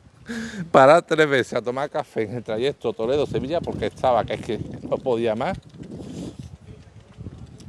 parar 0.70 1.00
tres 1.00 1.26
veces 1.30 1.54
a 1.54 1.62
tomar 1.62 1.88
café 1.88 2.24
en 2.24 2.34
el 2.34 2.42
trayecto 2.42 2.92
Toledo-Sevilla 2.92 3.62
porque 3.62 3.86
estaba 3.86 4.22
que 4.26 4.34
es 4.34 4.42
que 4.42 4.60
no 4.82 4.98
podía 4.98 5.34
más. 5.34 5.56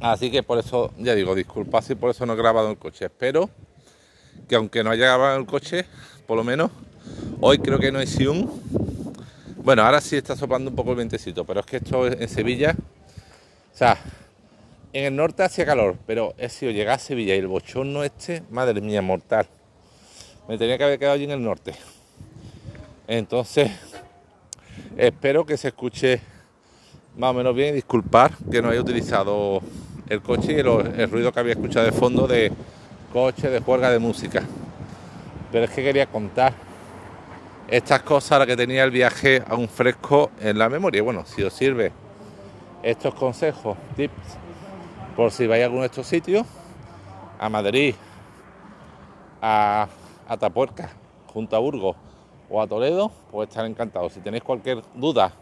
Así 0.00 0.30
que 0.30 0.42
por 0.42 0.58
eso, 0.58 0.92
ya 0.98 1.14
digo, 1.14 1.34
disculpa 1.34 1.80
si 1.80 1.94
por 1.94 2.10
eso 2.10 2.26
no 2.26 2.34
he 2.34 2.36
grabado 2.36 2.70
el 2.70 2.76
coche. 2.76 3.06
Espero 3.06 3.48
que 4.46 4.54
aunque 4.54 4.84
no 4.84 4.90
haya 4.90 5.06
grabado 5.06 5.38
el 5.38 5.46
coche, 5.46 5.86
por 6.26 6.36
lo 6.36 6.44
menos 6.44 6.70
hoy 7.40 7.56
creo 7.56 7.78
que 7.78 7.90
no 7.90 8.00
hay 8.00 8.26
un 8.26 8.93
bueno, 9.64 9.82
ahora 9.82 10.00
sí 10.02 10.16
está 10.16 10.36
soplando 10.36 10.68
un 10.70 10.76
poco 10.76 10.90
el 10.90 10.96
vientecito, 10.96 11.44
pero 11.44 11.60
es 11.60 11.66
que 11.66 11.78
esto 11.78 12.06
en 12.06 12.28
Sevilla, 12.28 12.76
o 13.72 13.76
sea, 13.76 13.96
en 14.92 15.06
el 15.06 15.16
norte 15.16 15.42
hacía 15.42 15.64
calor, 15.64 15.96
pero 16.06 16.34
he 16.36 16.50
sido 16.50 16.70
llegar 16.70 16.96
a 16.96 16.98
Sevilla 16.98 17.34
y 17.34 17.38
el 17.38 17.46
bochorno 17.46 18.04
este, 18.04 18.42
madre 18.50 18.82
mía, 18.82 19.00
mortal. 19.00 19.46
Me 20.46 20.58
tenía 20.58 20.76
que 20.76 20.84
haber 20.84 20.98
quedado 20.98 21.14
allí 21.14 21.24
en 21.24 21.30
el 21.30 21.42
norte. 21.42 21.74
Entonces, 23.08 23.72
espero 24.98 25.46
que 25.46 25.56
se 25.56 25.68
escuche 25.68 26.20
más 27.16 27.30
o 27.30 27.34
menos 27.34 27.54
bien 27.54 27.70
y 27.70 27.76
disculpar 27.76 28.32
que 28.50 28.60
no 28.60 28.68
haya 28.68 28.82
utilizado 28.82 29.62
el 30.10 30.20
coche 30.20 30.52
y 30.52 30.56
el, 30.56 31.10
ruido 31.10 31.32
que 31.32 31.40
había 31.40 31.54
escuchado 31.54 31.86
de 31.86 31.92
fondo 31.92 32.26
de 32.26 32.52
coche, 33.14 33.48
de 33.48 33.60
juerga 33.60 33.90
de 33.90 33.98
música. 33.98 34.42
Pero 35.50 35.64
es 35.64 35.70
que 35.70 35.82
quería 35.82 36.04
contar 36.04 36.52
estas 37.68 38.02
cosas 38.02 38.38
las 38.38 38.46
que 38.46 38.56
tenía 38.56 38.84
el 38.84 38.90
viaje 38.90 39.42
aún 39.48 39.68
fresco 39.68 40.30
en 40.40 40.58
la 40.58 40.68
memoria. 40.68 41.02
Bueno, 41.02 41.24
si 41.24 41.42
os 41.42 41.52
sirve 41.52 41.92
estos 42.82 43.14
consejos, 43.14 43.76
tips, 43.96 44.14
por 45.16 45.30
si 45.30 45.46
vais 45.46 45.62
a 45.62 45.66
alguno 45.66 45.82
de 45.82 45.86
estos 45.86 46.06
sitios, 46.06 46.46
a 47.38 47.48
Madrid, 47.48 47.94
a 49.40 49.88
Atapuerca, 50.28 50.90
junto 51.32 51.56
a 51.56 51.58
Burgos 51.58 51.96
o 52.50 52.60
a 52.60 52.66
Toledo, 52.66 53.10
pues 53.30 53.48
estar 53.48 53.64
encantado. 53.64 54.10
Si 54.10 54.20
tenéis 54.20 54.42
cualquier 54.42 54.82
duda 54.94 55.32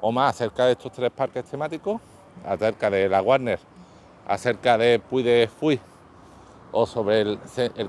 o 0.00 0.12
más 0.12 0.34
acerca 0.34 0.66
de 0.66 0.72
estos 0.72 0.92
tres 0.92 1.10
parques 1.10 1.44
temáticos, 1.44 2.00
acerca 2.44 2.90
de 2.90 3.08
la 3.08 3.22
Warner, 3.22 3.58
acerca 4.26 4.78
de 4.78 4.98
Puy 4.98 5.22
de 5.22 5.48
Fui 5.58 5.80
o 6.70 6.86
sobre 6.86 7.22
el, 7.22 7.38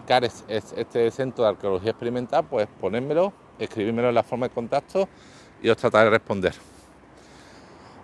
CARES, 0.08 0.46
este 0.48 1.12
centro 1.12 1.44
de 1.44 1.50
arqueología 1.52 1.92
experimental, 1.92 2.46
pues 2.50 2.68
ponérmelo 2.80 3.34
escribírmelo 3.60 4.10
en 4.10 4.16
la 4.16 4.24
forma 4.24 4.48
de 4.48 4.54
contacto 4.54 5.08
y 5.62 5.70
os 5.70 5.78
trataré 5.78 6.06
de 6.06 6.12
responder. 6.12 6.54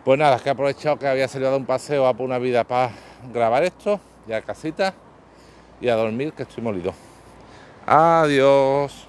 Pues 0.04 0.20
nada, 0.20 0.40
que 0.40 0.50
he 0.50 0.52
aprovechado 0.52 1.00
que 1.00 1.08
había 1.08 1.28
salido 1.28 1.56
un 1.58 1.66
paseo 1.66 2.06
a 2.06 2.14
por 2.14 2.26
una 2.26 2.38
vida 2.38 2.64
para 2.64 2.92
grabar 3.34 3.64
esto, 3.64 4.00
ya 4.28 4.38
a 4.38 4.42
casita 4.42 4.94
y 5.82 5.90
a 5.90 5.96
dormir 5.96 6.34
que 6.34 6.44
estoy 6.44 6.64
molido. 6.64 6.94
Adiós. 7.88 9.08